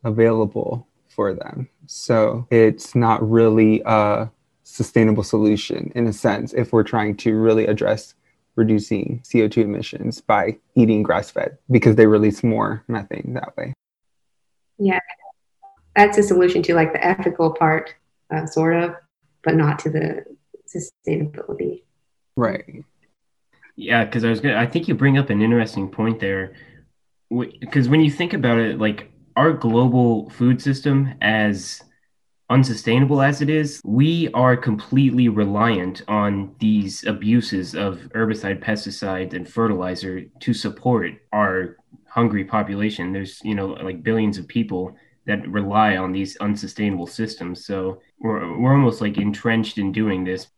available 0.05 0.87
for 1.09 1.33
them. 1.35 1.69
So 1.87 2.47
it's 2.51 2.95
not 2.95 3.29
really 3.29 3.83
a 3.85 4.31
sustainable 4.65 5.23
solution 5.23 5.91
in 5.95 6.07
a 6.07 6.13
sense 6.13 6.53
if 6.53 6.73
we're 6.73 6.83
trying 6.83 7.17
to 7.17 7.35
really 7.35 7.67
address 7.67 8.15
reducing 8.55 9.21
CO2 9.25 9.59
emissions 9.59 10.21
by 10.21 10.59
eating 10.75 11.03
grass 11.03 11.31
fed 11.31 11.57
because 11.71 11.97
they 11.97 12.07
release 12.07 12.43
more 12.43 12.85
methane 12.89 13.33
that 13.35 13.57
way. 13.57 13.73
Yeah, 14.79 15.01
that's 15.97 16.19
a 16.19 16.23
solution 16.23 16.63
to 16.65 16.75
like 16.75 16.93
the 16.93 17.05
ethical 17.05 17.53
part, 17.53 17.95
uh, 18.33 18.47
sort 18.47 18.77
of, 18.77 18.95
but 19.43 19.55
not 19.55 19.79
to 19.81 19.91
the 19.91 20.25
sustainability. 20.75 21.83
Right. 22.37 22.85
Yeah, 23.77 24.05
because 24.05 24.25
I 24.25 24.31
was 24.31 24.41
gonna, 24.41 24.57
I 24.57 24.67
think 24.67 24.89
you 24.89 24.95
bring 24.95 25.19
up 25.19 25.31
an 25.31 25.43
interesting 25.43 25.89
point 25.89 26.21
there, 26.21 26.55
because 27.31 27.89
when 27.89 28.01
you 28.01 28.11
think 28.11 28.33
about 28.33 28.59
it, 28.59 28.79
like 28.79 29.11
our 29.37 29.53
global 29.53 30.31
food 30.31 30.61
system 30.61 31.15
as 31.21 31.83
unsustainable 32.51 33.21
as 33.21 33.43
it 33.43 33.51
is, 33.51 33.81
we 33.85 34.31
are 34.33 34.57
completely 34.57 35.29
reliant 35.29 36.03
on 36.09 36.55
these 36.59 37.05
abuses 37.07 37.75
of 37.75 37.99
herbicide, 38.15 38.65
pesticides, 38.65 39.35
and 39.35 39.49
fertilizer 39.49 40.23
to 40.41 40.55
support 40.55 41.13
our 41.33 41.77
hungry 42.09 42.45
population. 42.45 43.13
There's, 43.13 43.41
you 43.45 43.55
know, 43.55 43.67
like 43.69 44.03
billions 44.03 44.39
of 44.39 44.49
people 44.49 44.97
that 45.27 45.47
rely 45.47 45.99
on 45.99 46.11
these 46.11 46.39
unsustainable 46.39 47.07
systems. 47.07 47.67
So 47.67 48.01
we're, 48.19 48.59
we're 48.59 48.73
almost 48.73 49.03
like 49.03 49.19
entrenched 49.19 49.77
in 49.77 49.93
doing 49.93 50.25
this. 50.25 50.49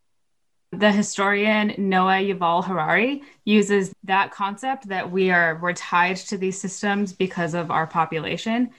The 0.72 0.92
historian 0.92 1.74
Noah 1.78 2.20
Yuval 2.22 2.64
Harari 2.64 3.22
uses 3.44 3.92
that 4.04 4.30
concept 4.30 4.86
that 4.88 5.10
we 5.10 5.30
are 5.30 5.58
we're 5.60 5.72
tied 5.72 6.16
to 6.16 6.38
these 6.38 6.60
systems 6.60 7.12
because 7.12 7.54
of 7.54 7.72
our 7.72 7.88
population 7.88 8.70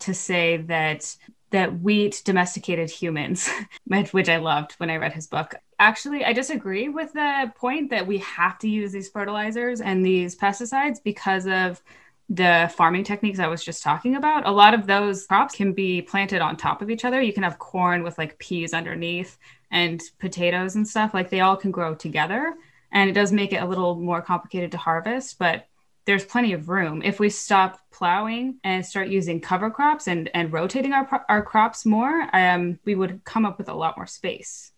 to 0.00 0.12
say 0.12 0.58
that 0.58 1.16
that 1.50 1.80
wheat 1.80 2.20
domesticated 2.26 2.90
humans, 2.90 3.48
which 4.10 4.28
I 4.28 4.36
loved 4.36 4.72
when 4.72 4.90
I 4.90 4.96
read 4.96 5.14
his 5.14 5.26
book. 5.26 5.54
Actually, 5.78 6.24
I 6.24 6.32
disagree 6.32 6.90
with 6.90 7.12
the 7.14 7.50
point 7.56 7.90
that 7.90 8.06
we 8.06 8.18
have 8.18 8.58
to 8.58 8.68
use 8.68 8.92
these 8.92 9.08
fertilizers 9.08 9.80
and 9.80 10.04
these 10.04 10.36
pesticides 10.36 11.02
because 11.02 11.46
of 11.46 11.82
the 12.28 12.70
farming 12.76 13.04
techniques 13.04 13.38
I 13.38 13.46
was 13.46 13.64
just 13.64 13.82
talking 13.82 14.16
about. 14.16 14.46
A 14.46 14.50
lot 14.50 14.74
of 14.74 14.86
those 14.86 15.26
crops 15.26 15.54
can 15.54 15.72
be 15.72 16.02
planted 16.02 16.42
on 16.42 16.56
top 16.56 16.82
of 16.82 16.90
each 16.90 17.06
other. 17.06 17.22
You 17.22 17.32
can 17.32 17.42
have 17.42 17.58
corn 17.58 18.02
with 18.02 18.18
like 18.18 18.38
peas 18.38 18.74
underneath 18.74 19.38
and 19.70 20.02
potatoes 20.18 20.76
and 20.76 20.86
stuff. 20.86 21.14
Like 21.14 21.30
they 21.30 21.40
all 21.40 21.56
can 21.56 21.70
grow 21.70 21.94
together. 21.94 22.54
And 22.92 23.10
it 23.10 23.12
does 23.12 23.32
make 23.32 23.52
it 23.52 23.62
a 23.62 23.66
little 23.66 23.96
more 23.96 24.22
complicated 24.22 24.72
to 24.72 24.78
harvest, 24.78 25.38
but 25.38 25.66
there's 26.06 26.24
plenty 26.24 26.54
of 26.54 26.70
room. 26.70 27.02
If 27.04 27.20
we 27.20 27.28
stop 27.28 27.80
plowing 27.90 28.60
and 28.64 28.84
start 28.84 29.08
using 29.08 29.42
cover 29.42 29.70
crops 29.70 30.06
and, 30.08 30.30
and 30.32 30.50
rotating 30.50 30.94
our, 30.94 31.26
our 31.28 31.42
crops 31.42 31.84
more, 31.84 32.34
um, 32.34 32.78
we 32.86 32.94
would 32.94 33.22
come 33.24 33.44
up 33.44 33.58
with 33.58 33.68
a 33.68 33.74
lot 33.74 33.98
more 33.98 34.06
space. 34.06 34.72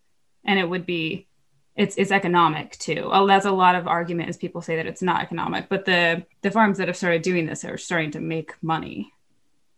And 0.44 0.58
it 0.58 0.68
would 0.68 0.86
be, 0.86 1.28
it's, 1.76 1.94
it's 1.96 2.10
economic 2.10 2.72
too. 2.78 3.08
Oh, 3.12 3.28
that's 3.28 3.46
a 3.46 3.52
lot 3.52 3.76
of 3.76 3.86
argument 3.86 4.28
as 4.28 4.36
people 4.36 4.60
say 4.60 4.74
that 4.74 4.86
it's 4.86 5.02
not 5.02 5.22
economic, 5.22 5.68
but 5.68 5.84
the, 5.84 6.26
the 6.42 6.50
farms 6.50 6.78
that 6.78 6.88
have 6.88 6.96
started 6.96 7.22
doing 7.22 7.46
this 7.46 7.64
are 7.64 7.78
starting 7.78 8.10
to 8.10 8.20
make 8.20 8.54
money. 8.60 9.12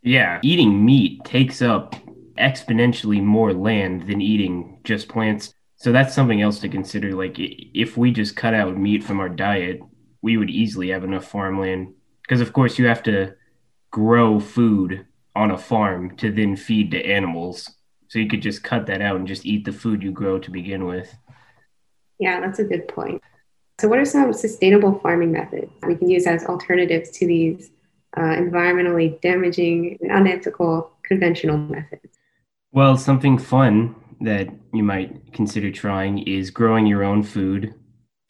Yeah, 0.01 0.41
eating 0.43 0.83
meat 0.83 1.23
takes 1.25 1.61
up 1.61 1.95
exponentially 2.39 3.23
more 3.23 3.53
land 3.53 4.07
than 4.07 4.21
eating 4.21 4.81
just 4.85 5.09
plants. 5.09 5.55
So 5.77 5.93
that's 5.93 6.15
something 6.15 6.41
else 6.41 6.61
to 6.61 6.69
consider. 6.69 7.13
Like, 7.13 7.37
if 7.39 7.97
we 7.97 8.13
just 8.13 8.37
cut 8.37 8.55
out 8.55 8.77
meat 8.77 9.03
from 9.03 9.21
our 9.21 9.29
diet, 9.29 9.81
we 10.23 10.37
would 10.37 10.51
easily 10.51 10.91
have 10.91 11.05
enough 11.05 11.27
farmland. 11.27 11.95
Because 12.23 12.41
of 12.41 12.53
course 12.53 12.79
you 12.79 12.87
have 12.87 13.03
to 13.03 13.35
grow 13.91 14.41
food 14.41 15.07
on 15.35 15.51
a 15.51 15.59
farm 15.59 16.17
to 16.17 16.31
then 16.31 16.57
feed 16.57 16.91
to 16.93 17.05
animals. 17.05 17.71
So 18.09 18.19
you 18.19 18.29
could 18.29 18.43
just 18.43 18.63
cut 18.63 18.87
that 18.87 19.03
out 19.03 19.17
and 19.17 19.27
just 19.27 19.47
eat 19.47 19.65
the 19.65 19.73
food 19.73 20.03
you 20.03 20.13
grow 20.13 20.39
to 20.39 20.51
begin 20.51 20.87
with. 20.87 21.15
Yeah 22.19 22.41
that's 22.41 22.59
a 22.59 22.65
good 22.65 22.89
point. 22.89 23.23
So 23.81 23.89
what 23.89 23.99
are 23.99 24.05
some 24.05 24.33
sustainable 24.33 25.01
farming 25.01 25.33
methods 25.33 25.73
we 25.87 25.97
can 25.97 26.09
use 26.09 26.27
as 26.27 26.45
alternatives 26.45 27.11
to 27.11 27.27
these 27.27 27.71
uh, 28.17 28.21
environmentally 28.21 29.21
damaging 29.21 29.99
and 30.01 30.13
unethical 30.13 30.93
conventional 31.03 31.57
methods 31.57 32.19
well 32.73 32.97
something 32.97 33.39
fun 33.39 33.95
that 34.21 34.49
you 34.73 34.83
might 34.83 35.33
consider 35.33 35.71
trying 35.71 36.19
is 36.21 36.51
growing 36.51 36.87
your 36.87 37.05
own 37.05 37.23
food 37.23 37.75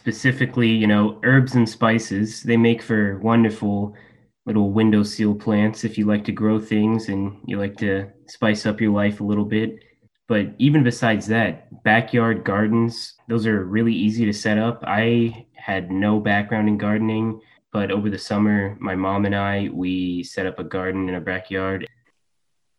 specifically, 0.01 0.69
you 0.69 0.89
know, 0.89 1.21
herbs 1.23 1.55
and 1.55 1.69
spices. 1.69 2.43
They 2.43 2.57
make 2.57 2.83
for 2.83 3.21
wonderful 3.21 3.95
little 4.47 4.73
window 4.73 4.99
windowsill 4.99 5.37
plants 5.37 5.85
if 5.85 5.97
you 5.97 6.07
like 6.07 6.25
to 6.25 6.33
grow 6.33 6.59
things 6.59 7.09
and 7.09 7.39
you 7.47 7.57
like 7.57 7.77
to 7.77 8.09
spice 8.27 8.67
up 8.67 8.81
your 8.81 8.93
life 8.93 9.21
a 9.21 9.25
little 9.25 9.45
bit. 9.45 9.79
But 10.27 10.55
even 10.59 10.83
besides 10.83 11.29
that, 11.29 11.85
backyard 11.85 12.43
gardens, 12.43 13.15
those 13.29 13.47
are 13.47 13.65
really 13.65 13.95
easy 13.95 14.25
to 14.25 14.33
set 14.33 14.59
up. 14.59 14.83
I 14.85 15.47
had 15.55 15.93
no 15.93 16.19
background 16.19 16.69
in 16.69 16.79
gardening, 16.79 17.41
but 17.73 17.93
over 17.93 18.11
the 18.11 18.19
summer, 18.19 18.77
my 18.81 18.97
mom 18.97 19.25
and 19.25 19.37
I, 19.37 19.69
we 19.73 20.25
set 20.25 20.47
up 20.47 20.59
a 20.59 20.65
garden 20.65 21.09
in 21.09 21.15
our 21.15 21.21
backyard. 21.21 21.87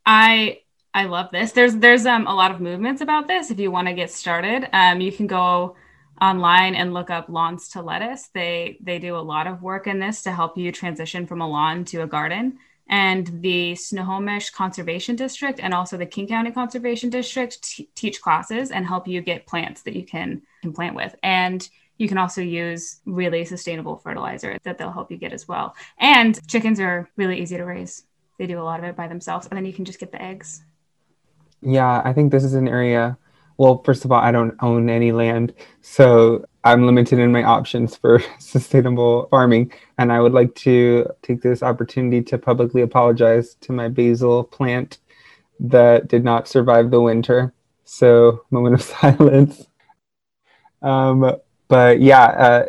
I 0.06 0.63
I 0.94 1.06
love 1.06 1.32
this. 1.32 1.52
There's 1.52 1.76
there's 1.78 2.06
um 2.06 2.28
a 2.28 2.36
lot 2.36 2.52
of 2.52 2.62
movements 2.62 3.02
about 3.02 3.28
this. 3.28 3.50
If 3.50 3.60
you 3.60 3.72
want 3.72 3.88
to 3.88 3.94
get 3.94 4.12
started, 4.12 4.70
um, 4.74 5.02
you 5.02 5.12
can 5.12 5.28
go 5.28 5.76
online 6.22 6.76
and 6.76 6.94
look 6.94 7.10
up 7.10 7.30
lawns 7.30 7.70
to 7.70 7.82
lettuce. 7.82 8.28
They 8.34 8.78
they 8.82 9.00
do 9.00 9.16
a 9.16 9.18
lot 9.18 9.48
of 9.48 9.62
work 9.64 9.88
in 9.88 10.00
this 10.00 10.22
to 10.24 10.32
help 10.32 10.58
you 10.58 10.72
transition 10.72 11.26
from 11.26 11.42
a 11.42 11.50
lawn 11.50 11.84
to 11.86 12.04
a 12.04 12.08
garden. 12.08 12.60
And 12.90 13.42
the 13.42 13.76
Snohomish 13.76 14.50
Conservation 14.52 15.16
District 15.16 15.60
and 15.60 15.74
also 15.74 15.98
the 15.98 16.06
King 16.06 16.28
County 16.28 16.52
Conservation 16.52 17.10
District 17.10 17.62
t- 17.64 17.90
teach 17.96 18.22
classes 18.22 18.72
and 18.72 18.86
help 18.86 19.08
you 19.08 19.22
get 19.22 19.48
plants 19.48 19.84
that 19.84 19.96
you 19.96 20.04
can, 20.04 20.42
can 20.62 20.74
plant 20.74 20.94
with. 20.94 21.16
And 21.24 21.68
you 21.98 22.10
can 22.10 22.18
also 22.18 22.42
use 22.42 23.00
really 23.06 23.46
sustainable 23.46 23.98
fertilizer 23.98 24.58
that 24.64 24.78
they'll 24.78 24.92
help 24.92 25.12
you 25.12 25.18
get 25.18 25.32
as 25.32 25.48
well. 25.48 25.76
And 25.98 26.38
chickens 26.48 26.80
are 26.82 27.10
really 27.16 27.42
easy 27.42 27.56
to 27.56 27.64
raise. 27.64 28.04
They 28.38 28.48
do 28.48 28.60
a 28.60 28.64
lot 28.64 28.80
of 28.80 28.86
it 28.86 28.98
by 28.98 29.08
themselves, 29.08 29.48
and 29.48 29.58
then 29.58 29.66
you 29.66 29.74
can 29.74 29.86
just 29.86 30.00
get 30.00 30.12
the 30.12 30.22
eggs. 30.22 30.64
Yeah, 31.66 32.02
I 32.04 32.14
think 32.14 32.32
this 32.32 32.44
is 32.44 32.54
an 32.54 32.68
area 32.68 33.18
well, 33.58 33.82
first 33.84 34.06
of 34.06 34.12
all, 34.12 34.20
I 34.20 34.32
don't 34.32 34.56
own 34.62 34.90
any 34.90 35.12
land, 35.12 35.54
so 35.82 36.46
I'm 36.64 36.86
limited 36.86 37.20
in 37.20 37.32
my 37.32 37.44
options 37.44 37.96
for 37.96 38.22
sustainable 38.40 39.28
farming. 39.30 39.72
And 39.98 40.12
I 40.12 40.20
would 40.20 40.34
like 40.34 40.56
to 40.56 41.08
take 41.22 41.42
this 41.42 41.62
opportunity 41.62 42.22
to 42.24 42.38
publicly 42.38 42.82
apologize 42.82 43.56
to 43.62 43.72
my 43.72 43.90
basil 43.90 44.44
plant 44.44 45.00
that 45.60 46.08
did 46.08 46.24
not 46.24 46.48
survive 46.48 46.90
the 46.90 47.02
winter. 47.02 47.54
So, 47.86 48.46
moment 48.50 48.76
of 48.76 48.82
silence. 48.82 49.66
Um, 50.82 51.36
but 51.68 52.02
yeah, 52.02 52.24
uh, 52.24 52.66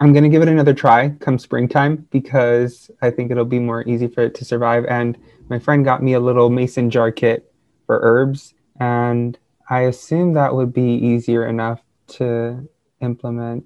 I'm 0.00 0.12
going 0.12 0.24
to 0.24 0.28
give 0.28 0.42
it 0.42 0.48
another 0.48 0.74
try 0.74 1.08
come 1.20 1.38
springtime 1.38 2.06
because 2.10 2.90
I 3.00 3.10
think 3.10 3.30
it'll 3.30 3.44
be 3.44 3.58
more 3.58 3.82
easy 3.88 4.08
for 4.08 4.22
it 4.22 4.34
to 4.36 4.44
survive. 4.44 4.84
And 4.84 5.16
my 5.48 5.58
friend 5.58 5.84
got 5.84 6.02
me 6.02 6.12
a 6.12 6.20
little 6.20 6.50
mason 6.50 6.90
jar 6.90 7.10
kit 7.10 7.50
for 7.86 8.00
herbs. 8.02 8.54
And 8.78 9.38
I 9.68 9.82
assume 9.82 10.34
that 10.34 10.54
would 10.54 10.72
be 10.72 10.82
easier 10.82 11.46
enough 11.46 11.80
to 12.08 12.68
implement. 13.00 13.64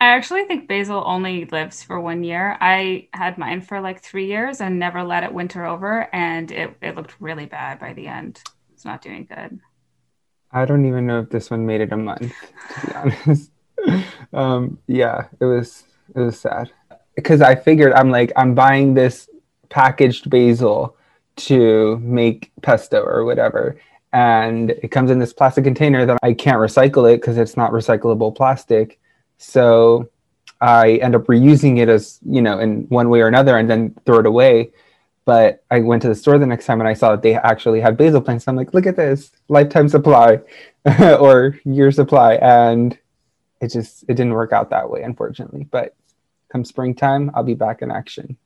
I 0.00 0.06
actually 0.06 0.44
think 0.44 0.66
basil 0.66 1.02
only 1.06 1.44
lives 1.44 1.82
for 1.82 2.00
one 2.00 2.24
year. 2.24 2.56
I 2.60 3.08
had 3.12 3.36
mine 3.36 3.60
for 3.60 3.80
like 3.82 4.00
three 4.00 4.26
years 4.26 4.60
and 4.62 4.78
never 4.78 5.02
let 5.02 5.24
it 5.24 5.32
winter 5.32 5.66
over, 5.66 6.08
and 6.14 6.50
it, 6.50 6.74
it 6.80 6.96
looked 6.96 7.20
really 7.20 7.44
bad 7.44 7.78
by 7.78 7.92
the 7.92 8.06
end. 8.06 8.42
It's 8.72 8.86
not 8.86 9.02
doing 9.02 9.26
good. 9.26 9.60
I 10.52 10.64
don't 10.64 10.86
even 10.86 11.06
know 11.06 11.20
if 11.20 11.28
this 11.28 11.50
one 11.50 11.66
made 11.66 11.82
it 11.82 11.92
a 11.92 11.96
month, 11.98 12.32
to 12.74 12.86
be 12.86 12.94
honest. 13.26 13.50
um, 14.32 14.78
yeah, 14.86 15.26
it 15.38 15.44
was 15.44 15.84
it 16.14 16.20
was 16.20 16.40
sad 16.40 16.72
because 17.14 17.42
I 17.42 17.54
figured 17.54 17.92
I'm 17.92 18.10
like 18.10 18.32
I'm 18.36 18.54
buying 18.54 18.94
this 18.94 19.28
packaged 19.68 20.30
basil 20.30 20.96
to 21.46 21.98
make 21.98 22.50
pesto 22.62 23.02
or 23.02 23.24
whatever, 23.24 23.78
and 24.12 24.70
it 24.70 24.88
comes 24.88 25.10
in 25.10 25.18
this 25.18 25.32
plastic 25.32 25.64
container 25.64 26.04
that 26.06 26.18
I 26.22 26.32
can't 26.32 26.58
recycle 26.58 27.12
it 27.12 27.20
because 27.20 27.38
it's 27.38 27.56
not 27.56 27.70
recyclable 27.72 28.34
plastic. 28.34 28.98
So 29.38 30.10
I 30.60 30.94
end 30.96 31.14
up 31.14 31.24
reusing 31.24 31.78
it 31.78 31.88
as, 31.88 32.18
you 32.26 32.42
know, 32.42 32.58
in 32.58 32.82
one 32.88 33.08
way 33.08 33.20
or 33.20 33.28
another 33.28 33.56
and 33.56 33.70
then 33.70 33.94
throw 34.04 34.18
it 34.18 34.26
away. 34.26 34.72
But 35.24 35.62
I 35.70 35.80
went 35.80 36.02
to 36.02 36.08
the 36.08 36.14
store 36.14 36.38
the 36.38 36.46
next 36.46 36.66
time 36.66 36.80
and 36.80 36.88
I 36.88 36.94
saw 36.94 37.12
that 37.12 37.22
they 37.22 37.34
actually 37.34 37.80
had 37.80 37.96
basil 37.96 38.20
plants. 38.20 38.48
I'm 38.48 38.56
like, 38.56 38.74
look 38.74 38.86
at 38.86 38.96
this 38.96 39.30
lifetime 39.48 39.88
supply 39.88 40.40
or 41.00 41.58
year 41.64 41.92
supply. 41.92 42.34
And 42.34 42.98
it 43.60 43.68
just, 43.68 44.02
it 44.04 44.14
didn't 44.14 44.32
work 44.32 44.52
out 44.52 44.70
that 44.70 44.90
way, 44.90 45.02
unfortunately. 45.02 45.68
But 45.70 45.94
come 46.50 46.64
springtime, 46.64 47.30
I'll 47.34 47.44
be 47.44 47.54
back 47.54 47.80
in 47.80 47.92
action. 47.92 48.36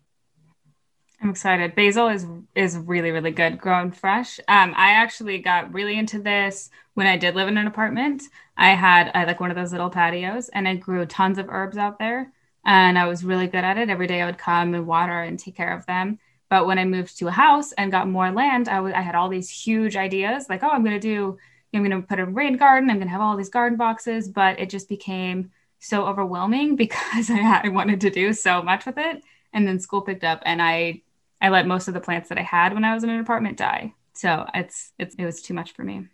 I'm 1.21 1.31
excited. 1.31 1.75
Basil 1.75 2.09
is 2.09 2.27
is 2.55 2.77
really 2.77 3.11
really 3.11 3.31
good, 3.31 3.59
grown 3.59 3.93
fresh. 3.93 4.39
Um, 4.49 4.75
I 4.77 4.91
actually 4.93 5.39
got 5.39 5.73
really 5.73 5.99
into 5.99 6.19
this 6.21 6.71
when 6.95 7.07
I 7.07 7.17
did 7.17 7.35
live 7.35 7.49
in 7.49 7.57
an 7.57 7.67
apartment. 7.67 8.23
I 8.57 8.71
had 8.71 9.11
I 9.15 9.25
like 9.25 9.41
one 9.41 9.51
of 9.51 9.57
those 9.57 9.73
little 9.73 9.91
patios, 9.91 10.51
and 10.51 10.69
I 10.69 10.75
grew 10.77 11.07
tons 11.07 11.39
of 11.39 11.49
herbs 11.49 11.79
out 11.79 11.99
there, 11.99 12.33
and 12.65 12.99
I 12.99 13.07
was 13.07 13.25
really 13.25 13.47
good 13.47 13.65
at 13.65 13.79
it. 13.79 13.89
Every 13.91 14.07
day 14.07 14.21
I 14.23 14.27
would 14.27 14.39
come 14.39 14.75
and 14.75 14.87
water 14.87 15.23
and 15.23 15.39
take 15.39 15.57
care 15.57 15.75
of 15.77 15.87
them. 15.87 16.19
But 16.51 16.67
when 16.67 16.79
I 16.79 16.85
moved 16.85 17.19
to 17.19 17.29
a 17.29 17.31
house 17.33 17.73
and 17.73 17.91
got 17.91 18.09
more 18.09 18.31
land, 18.31 18.69
I, 18.69 18.77
w- 18.77 18.95
I 18.95 19.01
had 19.01 19.15
all 19.15 19.29
these 19.29 19.49
huge 19.51 19.97
ideas, 19.97 20.47
like 20.49 20.63
oh, 20.63 20.69
I'm 20.69 20.85
gonna 20.85 21.01
do, 21.01 21.39
I'm 21.73 21.83
gonna 21.83 22.03
put 22.03 22.19
a 22.21 22.27
rain 22.27 22.57
garden. 22.57 22.91
I'm 22.91 22.99
gonna 22.99 23.11
have 23.11 23.21
all 23.23 23.37
these 23.37 23.49
garden 23.49 23.79
boxes, 23.79 24.29
but 24.29 24.61
it 24.61 24.69
just 24.71 24.89
became 24.89 25.53
so 25.79 26.07
overwhelming 26.07 26.77
because 26.85 27.31
I, 27.31 27.63
I 27.65 27.69
wanted 27.69 28.01
to 28.03 28.11
do 28.11 28.33
so 28.35 28.63
much 28.63 28.85
with 28.85 28.99
it 28.99 29.23
and 29.55 29.67
then 29.67 29.81
school 29.81 30.03
picked 30.03 30.25
up 30.25 30.43
and 30.45 30.61
I 30.61 31.03
I 31.41 31.49
let 31.49 31.67
most 31.67 31.89
of 31.89 31.95
the 31.95 32.01
plants 32.01 32.29
that 32.29 32.39
I 32.39 32.43
had 32.43 32.75
when 32.75 32.85
I 32.85 32.95
was 32.95 33.05
in 33.05 33.11
an 33.11 33.21
apartment 33.21 33.57
die. 33.57 33.95
So 34.13 34.47
it's 34.55 34.93
it's 34.99 35.15
it 35.15 35.25
was 35.25 35.41
too 35.41 35.55
much 35.55 35.73
for 35.73 35.85
me. 35.85 36.09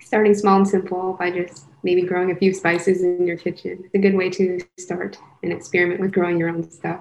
Starting 0.00 0.34
small 0.34 0.56
and 0.56 0.68
simple 0.68 1.14
by 1.18 1.30
just 1.30 1.66
maybe 1.82 2.02
growing 2.02 2.30
a 2.30 2.36
few 2.36 2.54
spices 2.54 3.02
in 3.02 3.26
your 3.26 3.36
kitchen. 3.36 3.82
It's 3.84 3.94
a 3.94 3.98
good 3.98 4.14
way 4.14 4.30
to 4.30 4.60
start 4.78 5.18
and 5.42 5.52
experiment 5.52 6.00
with 6.00 6.12
growing 6.12 6.38
your 6.38 6.50
own 6.50 6.68
stuff. 6.70 7.00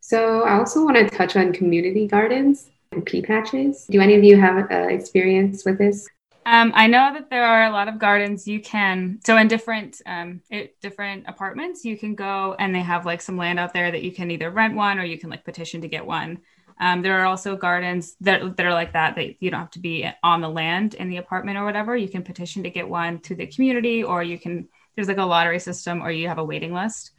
So 0.00 0.42
I 0.42 0.58
also 0.58 0.84
want 0.84 0.96
to 0.96 1.08
touch 1.08 1.36
on 1.36 1.52
community 1.52 2.06
gardens 2.06 2.70
and 2.92 3.04
pea 3.04 3.22
patches. 3.22 3.86
Do 3.90 4.00
any 4.00 4.14
of 4.14 4.24
you 4.24 4.40
have 4.40 4.70
uh, 4.70 4.88
experience 4.88 5.64
with 5.64 5.78
this? 5.78 6.08
Um, 6.50 6.72
I 6.74 6.86
know 6.86 7.12
that 7.12 7.28
there 7.28 7.44
are 7.44 7.66
a 7.66 7.70
lot 7.70 7.88
of 7.88 7.98
gardens 7.98 8.48
you 8.48 8.58
can. 8.62 9.20
So 9.22 9.36
in 9.36 9.48
different 9.48 10.00
um, 10.06 10.40
it, 10.48 10.80
different 10.80 11.26
apartments, 11.28 11.84
you 11.84 11.98
can 11.98 12.14
go 12.14 12.56
and 12.58 12.74
they 12.74 12.80
have 12.80 13.04
like 13.04 13.20
some 13.20 13.36
land 13.36 13.58
out 13.58 13.74
there 13.74 13.90
that 13.90 14.02
you 14.02 14.12
can 14.12 14.30
either 14.30 14.50
rent 14.50 14.74
one 14.74 14.98
or 14.98 15.04
you 15.04 15.18
can 15.18 15.28
like 15.28 15.44
petition 15.44 15.82
to 15.82 15.88
get 15.88 16.06
one. 16.06 16.38
Um, 16.80 17.02
there 17.02 17.20
are 17.20 17.26
also 17.26 17.54
gardens 17.54 18.16
that, 18.22 18.56
that 18.56 18.64
are 18.64 18.72
like 18.72 18.94
that, 18.94 19.14
that 19.16 19.42
you 19.42 19.50
don't 19.50 19.60
have 19.60 19.72
to 19.72 19.78
be 19.78 20.08
on 20.22 20.40
the 20.40 20.48
land 20.48 20.94
in 20.94 21.10
the 21.10 21.18
apartment 21.18 21.58
or 21.58 21.66
whatever. 21.66 21.94
You 21.94 22.08
can 22.08 22.22
petition 22.22 22.62
to 22.62 22.70
get 22.70 22.88
one 22.88 23.18
to 23.22 23.34
the 23.34 23.46
community, 23.46 24.02
or 24.02 24.22
you 24.22 24.38
can, 24.38 24.68
there's 24.94 25.08
like 25.08 25.18
a 25.18 25.24
lottery 25.24 25.58
system, 25.58 26.00
or 26.00 26.10
you 26.10 26.28
have 26.28 26.38
a 26.38 26.44
waiting 26.44 26.72
list. 26.72 27.10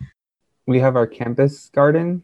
We 0.66 0.80
have 0.80 0.96
our 0.96 1.06
campus 1.06 1.70
garden. 1.70 2.24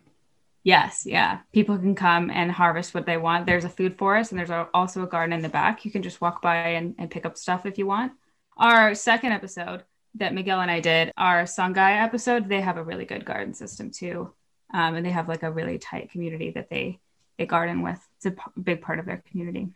Yes, 0.66 1.04
yeah. 1.06 1.42
People 1.54 1.78
can 1.78 1.94
come 1.94 2.32
and 2.32 2.52
harvest 2.52 2.96
what 2.96 3.06
they 3.06 3.18
want. 3.18 3.46
There's 3.46 3.66
a 3.66 3.70
food 3.70 4.00
forest 4.00 4.32
and 4.32 4.40
there's 4.40 4.50
a, 4.50 4.68
also 4.74 5.04
a 5.04 5.08
garden 5.08 5.32
in 5.32 5.44
the 5.44 5.48
back. 5.48 5.86
You 5.86 5.92
can 5.92 6.02
just 6.02 6.20
walk 6.20 6.42
by 6.42 6.56
and, 6.56 6.96
and 6.98 7.12
pick 7.12 7.24
up 7.24 7.38
stuff 7.38 7.68
if 7.68 7.78
you 7.78 7.86
want. 7.86 8.14
Our 8.58 8.96
second 8.96 9.32
episode 9.32 9.84
that 10.16 10.34
Miguel 10.34 10.62
and 10.62 10.72
I 10.72 10.80
did, 10.80 11.12
our 11.18 11.44
Songhai 11.44 12.02
episode, 12.02 12.50
they 12.50 12.62
have 12.62 12.78
a 12.78 12.84
really 12.84 13.06
good 13.06 13.26
garden 13.26 13.54
system 13.54 13.92
too. 13.92 14.34
Um, 14.74 14.96
and 14.96 15.06
they 15.06 15.12
have 15.12 15.28
like 15.28 15.44
a 15.44 15.52
really 15.52 15.78
tight 15.78 16.10
community 16.10 16.50
that 16.56 16.72
they 16.72 17.00
they 17.38 17.46
garden 17.46 17.84
with. 17.84 18.00
It's 18.18 18.26
a 18.26 18.32
p- 18.32 18.62
big 18.62 18.82
part 18.82 18.98
of 18.98 19.06
their 19.06 19.22
community. 19.30 19.68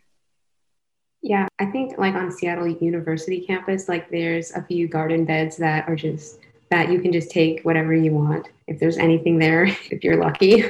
Yeah, 1.22 1.48
I 1.60 1.68
think 1.68 2.00
like 2.00 2.16
on 2.16 2.32
Seattle 2.32 2.68
University 2.68 3.42
campus, 3.42 3.88
like 3.88 4.10
there's 4.10 4.52
a 4.54 4.64
few 4.64 4.88
garden 4.88 5.24
beds 5.24 5.56
that 5.58 5.88
are 5.88 5.96
just 5.96 6.40
that 6.70 6.92
you 6.92 7.02
can 7.02 7.12
just 7.12 7.32
take 7.32 7.62
whatever 7.64 7.94
you 7.94 8.12
want 8.12 8.48
if 8.68 8.80
there's 8.80 8.98
anything 8.98 9.40
there, 9.40 9.66
if 9.92 10.04
you're 10.04 10.18
lucky. 10.18 10.64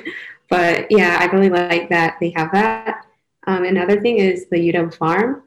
But 0.50 0.88
yeah, 0.90 1.18
I 1.20 1.26
really 1.26 1.50
like 1.50 1.90
that 1.90 2.18
they 2.20 2.32
have 2.32 2.52
that. 2.52 3.06
Um, 3.48 3.64
another 3.64 4.02
thing 4.02 4.18
is 4.18 4.48
the 4.48 4.58
UW 4.58 4.94
farm. 4.94 5.44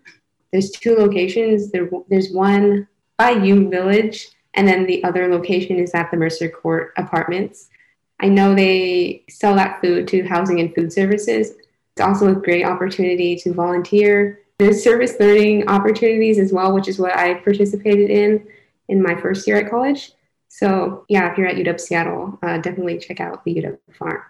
There's 0.52 0.70
two 0.70 0.96
locations. 0.96 1.70
There, 1.70 1.88
there's 2.08 2.30
one 2.30 2.86
by 3.16 3.30
U 3.30 3.68
Village, 3.68 4.28
and 4.54 4.66
then 4.66 4.86
the 4.86 5.02
other 5.04 5.28
location 5.28 5.78
is 5.78 5.94
at 5.94 6.10
the 6.10 6.16
Mercer 6.16 6.48
Court 6.48 6.92
Apartments. 6.96 7.68
I 8.20 8.28
know 8.28 8.54
they 8.54 9.24
sell 9.28 9.56
that 9.56 9.80
food 9.80 10.06
to 10.08 10.22
housing 10.22 10.60
and 10.60 10.74
food 10.74 10.92
services. 10.92 11.52
It's 11.94 12.00
also 12.00 12.30
a 12.30 12.34
great 12.34 12.64
opportunity 12.64 13.36
to 13.36 13.52
volunteer. 13.52 14.40
There's 14.58 14.82
service 14.82 15.14
learning 15.18 15.68
opportunities 15.68 16.38
as 16.38 16.52
well, 16.52 16.72
which 16.72 16.86
is 16.86 16.98
what 16.98 17.16
I 17.16 17.34
participated 17.34 18.10
in 18.10 18.46
in 18.88 19.02
my 19.02 19.20
first 19.20 19.46
year 19.46 19.56
at 19.56 19.70
college. 19.70 20.12
So 20.54 21.06
yeah, 21.08 21.32
if 21.32 21.38
you're 21.38 21.46
at 21.46 21.56
UW 21.56 21.80
Seattle, 21.80 22.38
uh, 22.42 22.58
definitely 22.58 22.98
check 22.98 23.20
out 23.20 23.42
the 23.42 23.54
UW 23.54 23.78
Farm. 23.98 24.20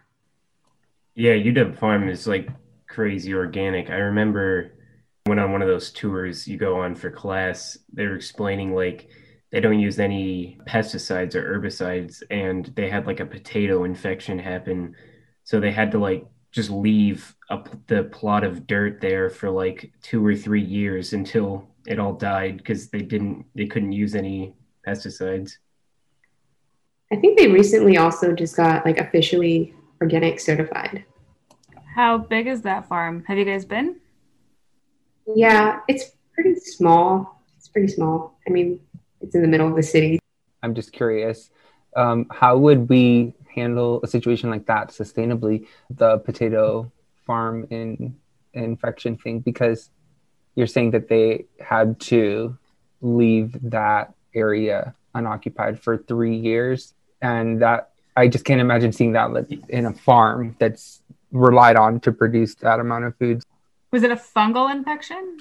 Yeah, 1.17 1.33
UW 1.33 1.77
Farm 1.77 2.09
is 2.09 2.29
like 2.29 2.49
crazy 2.89 3.35
organic. 3.35 3.91
I 3.91 3.97
remember 3.97 4.71
when 5.25 5.41
on 5.41 5.51
one 5.51 5.63
of 5.63 5.69
those 5.69 5.91
tours 5.91 6.47
you 6.47 6.59
go 6.59 6.79
on 6.79 6.95
for 6.95 7.11
class, 7.11 7.77
they 7.93 8.07
were 8.07 8.15
explaining 8.15 8.73
like 8.73 9.09
they 9.51 9.59
don't 9.59 9.81
use 9.81 9.99
any 9.99 10.61
pesticides 10.65 11.35
or 11.35 11.59
herbicides 11.59 12.23
and 12.31 12.67
they 12.77 12.89
had 12.89 13.09
like 13.09 13.19
a 13.19 13.27
potato 13.27 13.83
infection 13.83 14.39
happen 14.39 14.95
so 15.43 15.59
they 15.59 15.73
had 15.73 15.91
to 15.91 15.99
like 15.99 16.25
just 16.53 16.71
leave 16.71 17.35
a, 17.51 17.59
the 17.89 18.05
plot 18.05 18.45
of 18.45 18.69
dirt 18.69 19.01
there 19.01 19.29
for 19.29 19.51
like 19.51 19.93
two 20.03 20.25
or 20.25 20.37
three 20.37 20.63
years 20.63 21.15
until 21.15 21.69
it 21.87 21.99
all 21.99 22.15
died 22.15 22.59
because 22.59 22.91
they 22.91 23.03
didn't 23.03 23.45
they 23.57 23.67
couldn't 23.67 23.93
use 23.93 24.15
any 24.15 24.55
pesticides 24.87 25.57
i 27.13 27.17
think 27.17 27.39
they 27.39 27.49
recently 27.49 27.97
also 27.97 28.33
just 28.33 28.57
got 28.57 28.85
like 28.85 28.99
officially 28.99 29.75
organic 30.01 30.41
certified. 30.41 31.05
How 31.95 32.19
big 32.19 32.47
is 32.47 32.63
that 32.63 32.89
farm? 32.89 33.23
Have 33.29 33.39
you 33.39 33.45
guys 33.45 33.65
been? 33.65 34.01
Yeah 35.27 35.81
it's 35.89 36.13
pretty 36.35 36.59
small. 36.59 37.43
It's 37.57 37.69
pretty 37.69 37.89
small. 37.89 38.39
I 38.49 38.51
mean 38.51 38.81
it's 39.21 39.35
in 39.35 39.43
the 39.43 39.49
middle 39.49 39.69
of 39.69 39.77
the 39.77 39.83
city. 39.83 40.19
I'm 40.63 40.75
just 40.75 40.93
curious, 40.93 41.51
um, 41.97 42.27
how 42.31 42.57
would 42.59 42.89
we 42.89 43.35
handle 43.55 44.01
a 44.03 44.07
situation 44.07 44.51
like 44.51 44.67
that 44.67 44.89
sustainably? 44.89 45.67
The 45.91 46.19
potato 46.19 46.91
farm 47.27 47.67
in 47.71 48.17
infection 48.55 49.17
thing, 49.17 49.41
because 49.41 49.91
you're 50.55 50.67
saying 50.67 50.91
that 50.93 51.09
they 51.09 51.47
had 51.61 52.01
to 52.01 52.57
leave 53.01 53.57
that 53.71 54.15
area 54.35 54.95
unoccupied 55.15 55.81
for 55.81 55.99
three 55.99 56.37
years, 56.37 56.95
and 57.23 57.63
that 57.63 57.91
I 58.17 58.29
just 58.29 58.45
can't 58.45 58.61
imagine 58.61 58.93
seeing 58.93 59.13
that 59.13 59.47
in 59.69 59.87
a 59.87 59.93
farm 59.93 60.57
that's 60.59 61.01
relied 61.31 61.77
on 61.77 62.01
to 62.01 62.13
produce 62.13 62.55
that 62.57 62.79
amount 62.79 63.05
of 63.05 63.17
food. 63.17 63.43
Was 63.91 64.03
it 64.03 64.11
a 64.11 64.17
fungal 64.17 64.71
infection? 64.71 65.39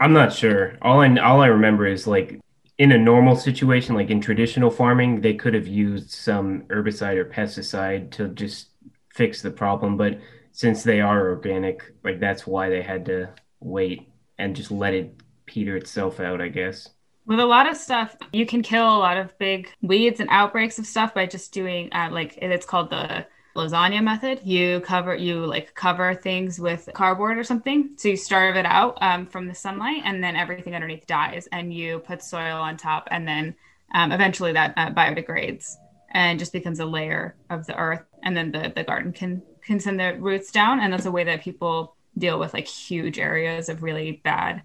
I'm 0.00 0.12
not 0.12 0.32
sure. 0.32 0.78
All 0.80 1.00
I 1.00 1.14
all 1.18 1.42
I 1.42 1.46
remember 1.46 1.86
is 1.86 2.06
like 2.06 2.40
in 2.78 2.92
a 2.92 2.98
normal 2.98 3.36
situation, 3.36 3.94
like 3.94 4.10
in 4.10 4.20
traditional 4.20 4.70
farming, 4.70 5.20
they 5.20 5.34
could 5.34 5.54
have 5.54 5.66
used 5.66 6.10
some 6.10 6.62
herbicide 6.62 7.16
or 7.16 7.24
pesticide 7.24 8.10
to 8.12 8.28
just 8.28 8.68
fix 9.14 9.42
the 9.42 9.50
problem. 9.50 9.96
But 9.96 10.18
since 10.52 10.82
they 10.82 11.00
are 11.00 11.28
organic, 11.30 11.82
like 12.02 12.20
that's 12.20 12.46
why 12.46 12.70
they 12.70 12.82
had 12.82 13.04
to 13.06 13.30
wait 13.60 14.08
and 14.38 14.56
just 14.56 14.70
let 14.70 14.94
it 14.94 15.14
peter 15.46 15.76
itself 15.76 16.20
out, 16.20 16.40
I 16.40 16.48
guess. 16.48 16.88
With 17.24 17.38
a 17.38 17.46
lot 17.46 17.68
of 17.68 17.76
stuff, 17.76 18.16
you 18.32 18.46
can 18.46 18.62
kill 18.62 18.84
a 18.84 18.98
lot 18.98 19.16
of 19.16 19.36
big 19.38 19.70
weeds 19.80 20.20
and 20.20 20.28
outbreaks 20.30 20.78
of 20.78 20.86
stuff 20.86 21.14
by 21.14 21.26
just 21.26 21.52
doing, 21.52 21.92
uh, 21.92 22.08
like, 22.10 22.36
it's 22.42 22.66
called 22.66 22.90
the 22.90 23.26
lasagna 23.54 24.02
method. 24.02 24.40
You 24.44 24.80
cover 24.80 25.14
you 25.14 25.44
like 25.46 25.74
cover 25.74 26.14
things 26.14 26.58
with 26.58 26.88
cardboard 26.94 27.38
or 27.38 27.44
something 27.44 27.90
so 27.96 28.08
you 28.08 28.16
starve 28.16 28.56
it 28.56 28.66
out 28.66 28.98
um, 29.00 29.26
from 29.26 29.46
the 29.46 29.54
sunlight 29.54 30.02
and 30.04 30.22
then 30.22 30.36
everything 30.36 30.74
underneath 30.74 31.06
dies 31.06 31.48
and 31.52 31.72
you 31.72 31.98
put 32.00 32.22
soil 32.22 32.56
on 32.56 32.76
top 32.76 33.08
and 33.10 33.26
then 33.26 33.54
um, 33.94 34.10
eventually 34.10 34.52
that 34.52 34.72
uh, 34.76 34.90
biodegrades 34.90 35.74
and 36.12 36.38
just 36.38 36.52
becomes 36.52 36.80
a 36.80 36.86
layer 36.86 37.36
of 37.50 37.66
the 37.66 37.76
earth 37.76 38.04
and 38.22 38.36
then 38.36 38.52
the, 38.52 38.72
the 38.74 38.84
garden 38.84 39.12
can 39.12 39.42
can 39.62 39.78
send 39.78 40.00
the 40.00 40.16
roots 40.18 40.50
down 40.50 40.80
and 40.80 40.92
that's 40.92 41.06
a 41.06 41.10
way 41.10 41.24
that 41.24 41.42
people 41.42 41.94
deal 42.16 42.38
with 42.38 42.54
like 42.54 42.66
huge 42.66 43.18
areas 43.18 43.68
of 43.68 43.82
really 43.82 44.20
bad 44.24 44.62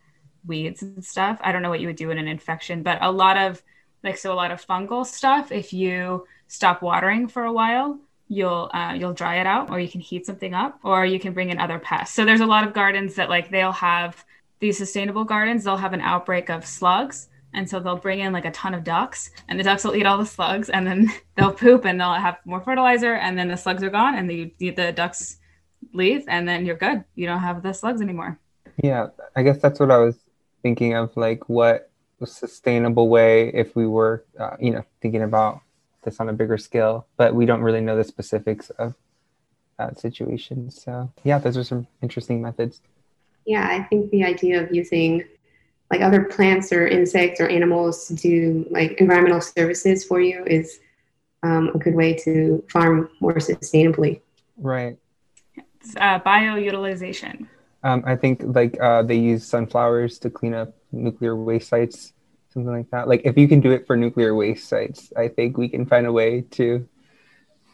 weeds 0.48 0.82
and 0.82 1.04
stuff. 1.04 1.40
I 1.42 1.52
don't 1.52 1.62
know 1.62 1.70
what 1.70 1.80
you 1.80 1.88
would 1.88 1.96
do 1.96 2.12
in 2.12 2.18
an 2.18 2.28
infection 2.28 2.84
but 2.84 2.98
a 3.02 3.12
lot 3.12 3.38
of 3.38 3.62
like 4.04 4.18
so 4.18 4.34
a 4.34 4.36
lot 4.36 4.52
of 4.52 4.66
fungal 4.66 5.06
stuff 5.06 5.52
if 5.52 5.74
you 5.74 6.26
stop 6.48 6.82
watering 6.82 7.28
for 7.28 7.44
a 7.44 7.52
while 7.52 8.00
you'll 8.28 8.70
uh, 8.74 8.94
you'll 8.94 9.14
dry 9.14 9.40
it 9.40 9.48
out 9.48 9.70
or 9.70 9.80
you 9.80 9.88
can 9.88 10.02
heat 10.02 10.26
something 10.26 10.54
up 10.54 10.80
or 10.84 11.06
you 11.06 11.20
can 11.20 11.34
bring 11.34 11.50
in 11.50 11.60
other 11.60 11.80
pests. 11.80 12.16
So 12.16 12.26
there's 12.26 12.42
a 12.42 12.46
lot 12.46 12.68
of 12.68 12.74
gardens 12.74 13.16
that 13.16 13.30
like 13.30 13.50
they'll 13.50 13.72
have 13.72 14.26
these 14.60 14.78
sustainable 14.78 15.24
gardens 15.24 15.64
they'll 15.64 15.78
have 15.78 15.94
an 15.94 16.02
outbreak 16.02 16.50
of 16.50 16.66
slugs. 16.66 17.30
And 17.54 17.68
so 17.68 17.80
they'll 17.80 17.98
bring 17.98 18.20
in 18.20 18.34
like 18.34 18.46
a 18.46 18.52
ton 18.52 18.74
of 18.74 18.84
ducks 18.84 19.32
and 19.48 19.58
the 19.58 19.64
ducks 19.64 19.84
will 19.84 19.96
eat 19.96 20.06
all 20.06 20.18
the 20.18 20.26
slugs 20.26 20.70
and 20.70 20.86
then 20.86 21.12
they'll 21.36 21.54
poop 21.54 21.86
and 21.86 22.00
they'll 22.00 22.14
have 22.14 22.38
more 22.46 22.62
fertilizer 22.62 23.16
and 23.16 23.38
then 23.38 23.48
the 23.48 23.56
slugs 23.56 23.84
are 23.84 23.90
gone 23.90 24.16
and 24.16 24.30
the, 24.30 24.54
the 24.60 24.92
ducks 24.92 25.38
leave 25.94 26.26
and 26.28 26.48
then 26.48 26.66
you're 26.66 26.76
good. 26.76 27.04
You 27.16 27.26
don't 27.28 27.40
have 27.40 27.64
the 27.64 27.74
slugs 27.74 28.02
anymore. 28.02 28.38
Yeah 28.84 29.08
i 29.36 29.44
guess 29.44 29.60
that's 29.60 29.80
what 29.80 29.92
i 29.92 29.98
was 29.98 30.16
thinking 30.68 30.96
of 30.96 31.16
like 31.16 31.48
what 31.48 31.90
sustainable 32.26 33.08
way 33.08 33.48
if 33.54 33.74
we 33.74 33.88
were 33.88 34.26
uh, 34.38 34.58
you 34.60 34.72
know 34.72 34.84
thinking 35.02 35.24
about 35.24 35.62
this 36.04 36.20
on 36.20 36.28
a 36.28 36.34
bigger 36.34 36.58
scale, 36.58 37.08
but 37.16 37.34
we 37.34 37.46
don't 37.46 37.62
really 37.62 37.80
know 37.80 37.96
the 37.96 38.04
specifics 38.04 38.70
of 38.72 38.96
that 39.78 39.98
situation. 39.98 40.70
So 40.70 41.10
yeah, 41.24 41.40
those 41.40 41.56
are 41.56 41.64
some 41.64 41.88
interesting 42.02 42.42
methods. 42.42 42.82
Yeah, 43.46 43.66
I 43.66 43.84
think 43.84 44.12
the 44.12 44.26
idea 44.26 44.62
of 44.62 44.74
using 44.74 45.24
like 45.90 46.02
other 46.02 46.26
plants 46.26 46.74
or 46.74 46.86
insects 46.86 47.40
or 47.40 47.48
animals 47.48 48.08
to 48.10 48.14
do 48.14 48.66
like 48.70 49.00
environmental 49.00 49.40
services 49.40 50.04
for 50.04 50.20
you 50.20 50.44
is 50.46 50.80
um, 51.44 51.72
a 51.76 51.78
good 51.78 51.96
way 51.96 52.14
to 52.26 52.62
farm 52.70 53.10
more 53.22 53.36
sustainably. 53.36 54.20
Right. 54.58 54.98
It's 55.56 55.96
uh, 55.96 56.20
bioutilization. 56.20 57.48
Um, 57.88 58.04
I 58.06 58.16
think 58.16 58.42
like 58.44 58.80
uh, 58.82 59.04
they 59.04 59.18
use 59.18 59.46
sunflowers 59.46 60.20
to 60.20 60.30
clean 60.30 60.54
up 60.54 60.76
nuclear 60.92 61.36
waste 61.36 61.70
sites 61.70 62.14
something 62.58 62.74
like 62.74 62.90
that. 62.92 63.08
Like 63.08 63.22
if 63.24 63.38
you 63.38 63.48
can 63.48 63.60
do 63.60 63.72
it 63.72 63.86
for 63.86 63.96
nuclear 63.96 64.34
waste 64.34 64.68
sites, 64.68 65.14
I 65.16 65.28
think 65.28 65.58
we 65.58 65.70
can 65.70 65.86
find 65.86 66.08
a 66.08 66.12
way 66.12 66.42
to, 66.52 66.88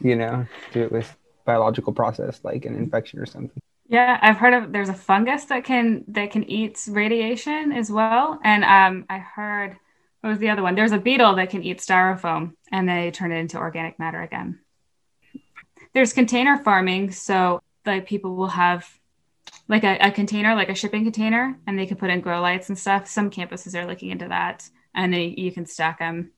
you 0.00 0.16
know, 0.16 0.46
do 0.72 0.82
it 0.82 0.92
with 0.92 1.16
biological 1.46 1.92
process 1.92 2.40
like 2.42 2.64
an 2.66 2.74
infection 2.76 3.18
or 3.18 3.26
something. 3.26 3.60
Yeah, 3.86 4.18
I've 4.20 4.36
heard 4.36 4.54
of 4.54 4.72
there's 4.72 4.88
a 4.88 4.94
fungus 4.94 5.44
that 5.46 5.64
can 5.64 6.04
that 6.08 6.30
can 6.30 6.44
eat 6.44 6.82
radiation 6.88 7.72
as 7.72 7.90
well, 7.90 8.40
and 8.42 8.64
um, 8.64 9.04
I 9.10 9.18
heard 9.18 9.76
what 10.22 10.30
was 10.30 10.38
the 10.38 10.48
other 10.48 10.62
one? 10.62 10.74
There's 10.74 10.92
a 10.92 10.98
beetle 10.98 11.34
that 11.36 11.50
can 11.50 11.62
eat 11.62 11.78
styrofoam, 11.78 12.54
and 12.72 12.88
they 12.88 13.10
turn 13.10 13.30
it 13.30 13.36
into 13.36 13.58
organic 13.58 13.98
matter 13.98 14.22
again. 14.22 14.60
There's 15.92 16.14
container 16.14 16.56
farming, 16.56 17.12
so 17.12 17.60
like 17.84 18.06
people 18.06 18.34
will 18.36 18.48
have 18.48 18.88
like 19.68 19.84
a, 19.84 19.96
a, 19.98 20.10
container, 20.10 20.54
like 20.54 20.68
a 20.68 20.74
shipping 20.74 21.04
container, 21.04 21.58
and 21.66 21.78
they 21.78 21.86
can 21.86 21.96
put 21.96 22.10
in 22.10 22.20
grow 22.20 22.40
lights 22.40 22.68
and 22.68 22.78
stuff. 22.78 23.08
Some 23.08 23.30
campuses 23.30 23.74
are 23.74 23.86
looking 23.86 24.10
into 24.10 24.28
that, 24.28 24.68
and 24.94 25.12
they, 25.12 25.34
you 25.36 25.52
can 25.52 25.66
stack 25.66 25.98
them. 25.98 26.32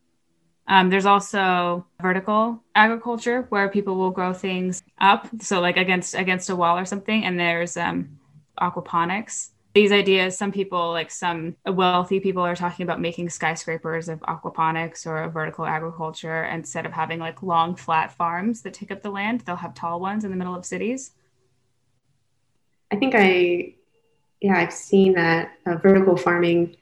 Um, 0.68 0.90
there's 0.90 1.06
also 1.06 1.86
vertical 2.00 2.62
agriculture 2.74 3.46
where 3.50 3.68
people 3.68 3.96
will 3.96 4.10
grow 4.10 4.32
things 4.32 4.82
up, 5.00 5.28
so 5.40 5.60
like 5.60 5.76
against 5.76 6.14
against 6.14 6.50
a 6.50 6.56
wall 6.56 6.76
or 6.76 6.84
something. 6.84 7.24
And 7.24 7.38
there's 7.38 7.76
um, 7.76 8.18
aquaponics. 8.60 9.50
These 9.74 9.92
ideas, 9.92 10.38
some 10.38 10.52
people, 10.52 10.90
like 10.90 11.10
some 11.10 11.54
wealthy 11.66 12.18
people, 12.18 12.42
are 12.42 12.56
talking 12.56 12.82
about 12.82 13.00
making 13.00 13.28
skyscrapers 13.28 14.08
of 14.08 14.20
aquaponics 14.20 15.06
or 15.06 15.28
vertical 15.28 15.66
agriculture 15.66 16.44
instead 16.44 16.86
of 16.86 16.92
having 16.92 17.20
like 17.20 17.42
long 17.42 17.76
flat 17.76 18.10
farms 18.10 18.62
that 18.62 18.72
take 18.74 18.90
up 18.90 19.02
the 19.02 19.10
land. 19.10 19.42
They'll 19.42 19.54
have 19.56 19.74
tall 19.74 20.00
ones 20.00 20.24
in 20.24 20.30
the 20.30 20.36
middle 20.36 20.54
of 20.54 20.64
cities 20.64 21.12
I 22.90 22.96
think 22.96 23.14
I, 23.16 23.75
yeah, 24.40 24.59
I've 24.59 24.72
seen 24.72 25.14
that 25.14 25.53
uh, 25.66 25.77
vertical 25.77 26.16
farming 26.16 26.77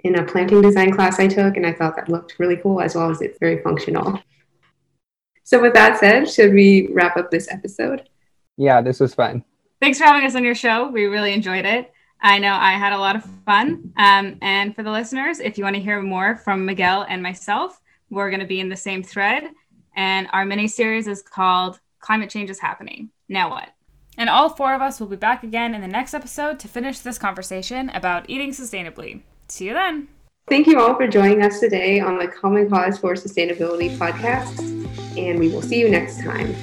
in 0.00 0.18
a 0.18 0.24
planting 0.24 0.60
design 0.60 0.92
class 0.92 1.18
I 1.18 1.28
took, 1.28 1.56
and 1.56 1.66
I 1.66 1.72
thought 1.72 1.96
that 1.96 2.08
looked 2.08 2.38
really 2.38 2.56
cool 2.56 2.80
as 2.80 2.94
well 2.94 3.10
as 3.10 3.22
it's 3.22 3.38
very 3.38 3.62
functional. 3.62 4.20
So, 5.44 5.60
with 5.60 5.74
that 5.74 5.98
said, 5.98 6.28
should 6.28 6.52
we 6.52 6.88
wrap 6.92 7.16
up 7.16 7.30
this 7.30 7.50
episode? 7.50 8.08
Yeah, 8.56 8.80
this 8.80 9.00
was 9.00 9.14
fun. 9.14 9.44
Thanks 9.80 9.98
for 9.98 10.04
having 10.04 10.26
us 10.26 10.34
on 10.34 10.44
your 10.44 10.54
show. 10.54 10.88
We 10.88 11.04
really 11.04 11.32
enjoyed 11.32 11.64
it. 11.64 11.92
I 12.20 12.38
know 12.38 12.54
I 12.54 12.72
had 12.72 12.94
a 12.94 12.98
lot 12.98 13.16
of 13.16 13.24
fun. 13.44 13.92
Um, 13.98 14.38
and 14.40 14.74
for 14.74 14.82
the 14.82 14.90
listeners, 14.90 15.40
if 15.40 15.58
you 15.58 15.64
want 15.64 15.76
to 15.76 15.82
hear 15.82 16.00
more 16.00 16.36
from 16.36 16.64
Miguel 16.64 17.04
and 17.08 17.22
myself, 17.22 17.80
we're 18.08 18.30
going 18.30 18.40
to 18.40 18.46
be 18.46 18.60
in 18.60 18.70
the 18.70 18.76
same 18.76 19.02
thread. 19.02 19.44
And 19.94 20.28
our 20.32 20.46
mini 20.46 20.68
series 20.68 21.06
is 21.06 21.22
called 21.22 21.80
Climate 22.00 22.30
Change 22.30 22.48
is 22.48 22.58
Happening. 22.58 23.10
Now 23.28 23.50
what? 23.50 23.68
And 24.16 24.30
all 24.30 24.48
four 24.48 24.74
of 24.74 24.80
us 24.80 25.00
will 25.00 25.06
be 25.06 25.16
back 25.16 25.42
again 25.42 25.74
in 25.74 25.80
the 25.80 25.88
next 25.88 26.14
episode 26.14 26.58
to 26.60 26.68
finish 26.68 26.98
this 27.00 27.18
conversation 27.18 27.90
about 27.90 28.28
eating 28.28 28.50
sustainably. 28.50 29.22
See 29.48 29.66
you 29.66 29.74
then. 29.74 30.08
Thank 30.48 30.66
you 30.66 30.78
all 30.78 30.94
for 30.94 31.08
joining 31.08 31.42
us 31.42 31.58
today 31.58 32.00
on 32.00 32.18
the 32.18 32.28
Common 32.28 32.68
Cause 32.68 32.98
for 32.98 33.14
Sustainability 33.14 33.96
podcast, 33.96 34.58
and 35.18 35.38
we 35.38 35.48
will 35.48 35.62
see 35.62 35.80
you 35.80 35.88
next 35.88 36.22
time. 36.22 36.54